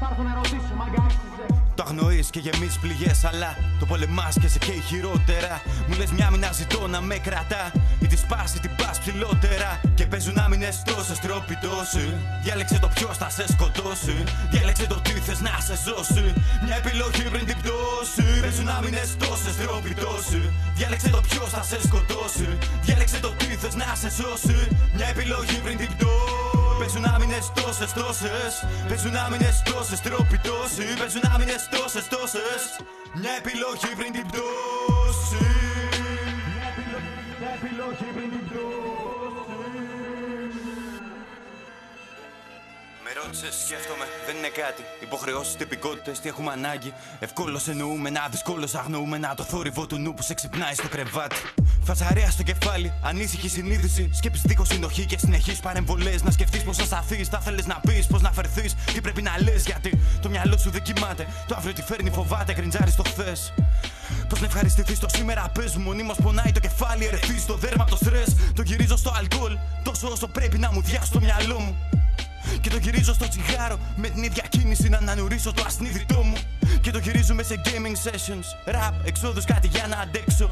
Θα 0.00 0.08
έρθω 0.10 0.22
να 0.22 0.34
ρωτήσω, 0.34 0.74
μάγκα 0.76 1.02
άξιζε 1.02 1.51
Το 1.74 1.82
αγνοείς 1.86 2.30
και 2.30 2.38
γεμίζεις 2.38 2.78
πληγές, 2.78 3.24
αλλά 3.24 3.56
το 3.78 3.86
πολεμάς 3.86 4.34
και 4.40 4.48
σε 4.48 4.58
καίει 4.58 4.82
χειρότερα. 4.88 5.62
Μου 5.88 5.94
λες 5.98 6.10
μια 6.10 6.30
μήνα 6.30 6.52
ζητώ 6.52 6.86
να 6.86 7.00
με 7.00 7.16
κρατά. 7.18 7.72
Ή 8.00 8.06
τη 8.06 8.16
σπάσει 8.16 8.60
την 8.60 8.70
πας 8.76 8.98
ψηλότερα. 8.98 9.80
Και 9.94 10.06
παίζουν 10.06 10.38
άμυνες 10.38 10.82
τόσες 10.84 11.18
τρόποι 11.18 11.58
τόσοι. 11.62 12.06
Διάλεξε 12.42 12.78
το 12.78 12.88
ποιος 12.94 13.16
θα 13.16 13.28
σε 13.30 13.44
σκοτώσει. 13.52 14.24
Διάλεξε 14.50 14.86
το 14.86 15.00
τι 15.00 15.10
θες 15.10 15.40
να 15.40 15.54
σε 15.66 15.76
σώσει. 15.84 16.32
Μια 16.64 16.76
επιλογή 16.76 17.22
πριν 17.32 17.46
την 17.46 17.56
πτώση. 17.60 18.40
Παίζουν 18.40 18.68
άμυνες 18.68 19.16
τόσες 19.18 19.56
τρόποι 19.56 19.94
τόσοι. 19.94 20.42
Διάλεξε 20.76 21.08
το 21.08 21.20
ποιος 21.28 21.50
θα 21.50 21.62
σε 21.62 21.78
σκοτώσει. 21.86 22.48
Διάλεξε 22.82 23.18
το 23.20 23.30
τι 23.38 23.44
θες 23.44 23.74
να 23.74 23.94
σε 24.02 24.10
σώσει. 24.18 24.58
Μια 24.96 25.06
επιλογή 25.06 25.56
πριν 25.64 25.76
την 25.76 25.88
πτώση. 25.96 26.41
Παίζουν 26.82 27.04
άμυνες 27.04 27.52
τόσες 27.54 27.92
τόσες. 27.92 28.52
Παίζουν 28.88 29.16
άμυνες 29.16 29.62
τόσες 29.62 30.00
τρόποι 30.00 30.38
τόσοι. 30.38 30.86
Παίζουν 30.98 31.22
άμυνες 31.34 31.68
τόσες 31.70 32.08
τόσες. 32.08 32.62
Μια 33.20 33.32
επιλογή 33.40 33.90
πριν 33.98 34.12
την 34.12 34.26
πτώση. 34.28 35.44
Μια 37.38 37.50
επιλογή 37.58 38.08
πριν 38.16 38.30
την 38.30 38.42
Με 38.48 38.81
ρώτησε, 43.24 43.48
σκέφτομαι, 43.64 44.04
δεν 44.26 44.36
είναι 44.36 44.48
κάτι. 44.48 44.82
Υποχρεώσεις, 45.00 45.54
τυπικότητες, 45.56 46.20
τι 46.20 46.28
έχουμε 46.28 46.52
ανάγκη. 46.52 46.92
Ευκόλως 47.18 47.68
εννοούμε 47.68 48.10
να 48.10 48.28
δυσκόλως 48.30 48.74
αγνοούμε 48.74 49.18
να 49.18 49.34
το 49.34 49.42
θόρυβο 49.42 49.86
του 49.86 49.98
νου 49.98 50.14
που 50.14 50.22
σε 50.22 50.34
ξυπνάει 50.34 50.74
στο 50.74 50.88
κρεβάτι. 50.88 51.36
Φασαρία 51.84 52.30
στο 52.30 52.42
κεφάλι, 52.42 52.92
ανήσυχη 53.02 53.48
συνείδηση. 53.48 54.10
Σκέψη 54.12 54.42
δίχω 54.44 54.64
συνοχή 54.64 55.04
και 55.06 55.18
συνεχείς 55.18 55.60
παρεμβολές. 55.60 56.22
Να 56.22 56.30
σκεφτείς 56.30 56.62
πώ 56.62 56.72
θα 56.72 56.84
σταθείς, 56.84 57.28
θα 57.28 57.38
θέλεις 57.40 57.66
να 57.66 57.80
πεις, 57.80 58.06
πώ 58.06 58.18
να 58.18 58.32
φερθείς. 58.32 58.74
Τι 58.92 59.00
πρέπει 59.00 59.22
να 59.22 59.42
λες, 59.42 59.64
γιατί 59.64 60.00
το 60.22 60.28
μυαλό 60.28 60.58
σου 60.58 60.70
δεν 60.70 60.82
κοιμάται. 60.82 61.26
Το 61.48 61.54
αύριο 61.58 61.72
τι 61.72 61.82
φέρνει, 61.82 62.10
φοβάται, 62.10 62.52
γκριντζάρει 62.52 62.90
στο 62.90 63.02
χθε. 63.02 63.36
Πώ 64.28 64.36
να 64.38 64.46
ευχαριστηθείς 64.46 64.98
το 64.98 65.08
σήμερα, 65.08 65.48
πες 65.48 65.76
μου. 65.76 65.82
Μονίμως 65.82 66.16
πονάει 66.22 66.52
το 66.52 66.60
κεφάλι, 66.60 67.04
ερεθείς 67.06 67.42
στο 67.42 67.54
δέρμα 67.54 67.82
από 67.82 67.90
το 67.90 67.96
στρες. 67.96 68.36
Το 68.54 68.62
γυρίζω 68.62 68.96
στο 68.96 69.12
αλκοόλ, 69.16 69.56
τόσο 69.82 70.08
όσο 70.08 70.26
πρέπει 70.26 70.58
να 70.58 70.72
μου 70.72 70.82
διάσει 70.82 71.10
το 71.10 71.20
μυαλό 71.20 71.58
μου. 71.58 72.01
Και 72.60 72.70
το 72.70 72.76
γυρίζω 72.76 73.12
στο 73.14 73.28
τσιγάρο 73.28 73.78
με 73.96 74.08
την 74.08 74.22
ίδια 74.22 74.44
κίνηση 74.48 74.88
να 74.88 74.96
ανανουρίσω 74.96 75.52
το 75.52 75.62
ασνίδιτό 75.66 76.22
μου. 76.22 76.36
Και 76.80 76.90
το 76.90 76.98
γυρίζουμε 76.98 77.42
σε 77.42 77.60
gaming 77.64 78.10
sessions. 78.10 78.74
Rap, 78.74 78.92
εξόδους, 79.04 79.44
κάτι 79.44 79.66
για 79.66 79.86
να 79.86 79.96
αντέξω. 79.96 80.50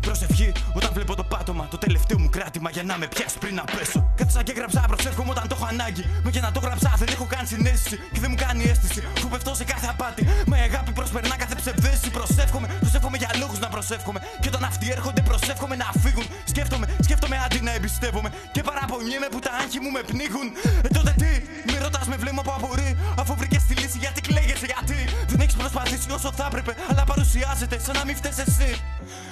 Προσευχή 0.00 0.52
όταν 0.72 0.90
βλέπω 0.92 1.14
το 1.14 1.24
πάτωμα. 1.24 1.68
Το 1.70 1.78
τελευταίο 1.78 2.18
μου 2.18 2.28
κράτημα 2.28 2.70
για 2.70 2.82
να 2.82 2.98
με 2.98 3.06
πιάσει 3.06 3.38
πριν 3.38 3.54
να 3.54 3.64
πέσω. 3.64 4.12
Κάθισα 4.16 4.42
και 4.42 4.52
γράψα, 4.52 4.80
προσεύχομαι 4.86 5.30
όταν 5.30 5.48
το 5.48 5.54
έχω 5.58 5.66
ανάγκη. 5.74 6.04
Μα 6.24 6.30
για 6.30 6.40
να 6.40 6.52
το 6.52 6.60
γράψα 6.60 6.94
δεν 6.98 7.08
έχω 7.14 7.24
καν 7.24 7.46
συνέστηση. 7.46 7.96
Και 8.12 8.20
δεν 8.20 8.30
μου 8.32 8.38
κάνει 8.44 8.62
αίσθηση. 8.70 9.00
Που 9.20 9.28
πεφτώ 9.28 9.54
σε 9.54 9.64
κάθε 9.64 9.86
απάτη. 9.90 10.22
Μα 10.46 10.56
η 10.58 10.60
αγάπη 10.60 10.92
προσπερνά 10.92 11.36
κάθε 11.36 11.54
ψευδέστηση. 11.54 12.10
Προσεύχομαι, 12.10 12.66
προσεύχομαι 12.80 13.16
για 13.16 13.30
λόγους 13.40 13.58
να 13.58 13.68
προσεύχομαι. 13.68 14.20
Και 14.40 14.48
όταν 14.52 14.64
αυτοί 14.64 14.86
έρχονται, 14.90 15.20
προσεύχομαι 15.30 15.76
να 15.76 15.88
φύγουν. 16.02 16.26
Σκέφτομαι, 16.44 16.86
σκέφτομαι 17.06 17.36
αντί 17.44 17.60
να 17.60 17.72
εμπιστεύομαι. 17.74 18.30
Και 18.52 18.62
παραπονιέμαι 18.62 19.28
που 19.32 19.38
τα 19.38 19.52
άγχη 19.60 19.78
μου 19.80 19.90
με 19.96 20.00
πνίγουν. 20.10 20.46
Ε, 20.86 20.88
τότε 20.96 21.12
τι, 21.20 21.32
με 21.72 21.78
ρωτάς 21.84 22.06
με 22.12 22.16
βλέμμα 22.16 22.42
που 22.42 22.52
απορεί. 22.58 22.90
Αφού 23.20 23.32
βρήκες 23.40 23.62
τη 23.68 23.74
λύση, 23.74 23.98
γιατί 23.98 24.20
κλαίγεσαι, 24.20 24.66
γιατί; 24.72 24.98
Δεν 25.40 25.48
έχει 25.48 25.56
προσπαθήσει 25.56 26.10
όσο 26.10 26.32
θα 26.32 26.46
έπρεπε. 26.46 26.74
Αλλά 26.90 27.04
παρουσιάζεται 27.04 27.78
σαν 27.78 27.94
να 27.96 28.04
μην 28.04 28.16
φταίει 28.16 28.32
εσύ. 28.46 28.70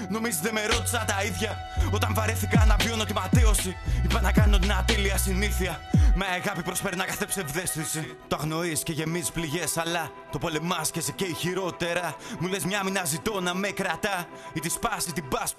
Νομίζεις 0.09 0.41
δεν 0.41 0.53
με 0.53 0.67
ρώτησα 0.67 1.05
τα 1.07 1.25
ίδια. 1.25 1.57
Όταν 1.91 2.15
βαρέθηκα 2.15 2.65
να 2.65 2.77
βιώνω 2.77 3.05
τη 3.05 3.13
ματέωση. 3.13 3.77
Είπα 4.05 4.21
να 4.21 4.33
κάνω 4.33 4.59
την 4.59 4.73
ατέλεια 4.73 5.17
συνήθεια. 5.19 5.81
Με 6.15 6.27
αγάπη 6.39 6.63
προσπερνά 6.63 7.05
κάθε 7.05 7.27
ψευδέστηση. 7.27 8.17
Το 8.29 8.37
αγνοείς 8.41 8.83
και 8.83 8.93
γεμίζεις 8.93 9.31
πληγές, 9.31 9.77
αλλά 9.77 10.11
το 10.33 10.39
πολεμάς 10.39 10.91
και 10.91 11.01
σε 11.01 11.13
καίει 11.13 11.35
χειρότερα. 11.35 12.15
Μου 12.39 12.49
λες 12.49 12.65
μια 12.65 12.85
μήνα 12.85 13.05
ζητώ 13.05 13.41
να 13.41 13.55
με 13.55 13.69
κρατά. 13.69 14.27
Ή 14.53 14.61
τη 14.61 14.69
σπάσει 14.69 15.13
την 15.13 15.29
πας. 15.29 15.55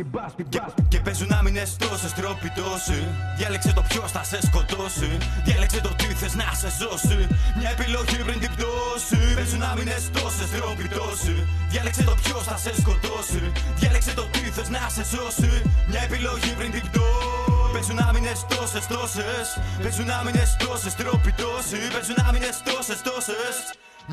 Και, 0.49 0.61
και 0.87 0.99
παίζουν 0.99 1.31
άμυνε 1.31 1.63
τόσε 1.77 2.13
τρόποι 2.15 2.49
τόσοι. 2.55 3.07
Διάλεξε 3.37 3.73
το 3.73 3.81
ποιος 3.81 4.11
θα 4.11 4.23
σε 4.23 4.39
σκοτώσει. 4.45 5.17
Διάλεξε 5.45 5.81
το 5.81 5.89
τι 5.89 6.05
θες 6.05 6.35
να 6.35 6.53
σε 6.53 6.69
σώσει. 6.79 7.27
Μια 7.57 7.69
επιλογή 7.69 8.17
πριν 8.27 8.39
την 8.39 8.51
πτώση. 8.55 9.33
Παίζουν 9.35 9.63
άμυνε 9.63 9.95
τόσε 10.39 10.57
τρόποι 10.57 10.87
τόσοι. 10.87 11.47
Διάλεξε 11.69 12.03
το 12.03 12.15
ποιος 12.21 12.43
θα 12.43 12.57
σε 12.57 12.71
σκοτώσει. 12.81 13.51
Διάλεξε 13.75 14.13
το 14.13 14.25
τι 14.31 14.39
θες 14.39 14.69
να 14.69 14.89
σε 14.89 15.03
σώσει. 15.03 15.51
Μια 15.87 16.01
επιλογή 16.01 16.51
πριν 16.57 16.71
την 16.71 16.83
πτώση. 16.87 17.71
Παίζουν 17.73 17.99
άμυνε 18.07 18.31
τόσες 18.47 18.85
τόσες. 18.87 19.47
Παίζουν 19.81 20.09
άμυνε 20.09 20.43
τόσες 20.65 20.93
τρόποι 20.95 21.31
τόσοι. 21.41 21.79
Παίζουν 21.93 22.19
άμυνε 22.27 22.49
τόσες 22.67 23.01
τόσες. 23.07 23.55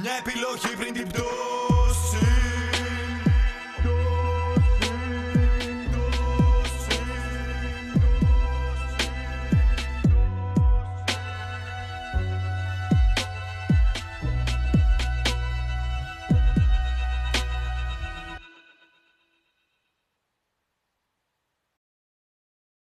Μια 0.03 0.15
επιλογή 0.23 0.73
πριν 0.79 0.93
την 0.93 1.07
πτώση. 1.11 2.46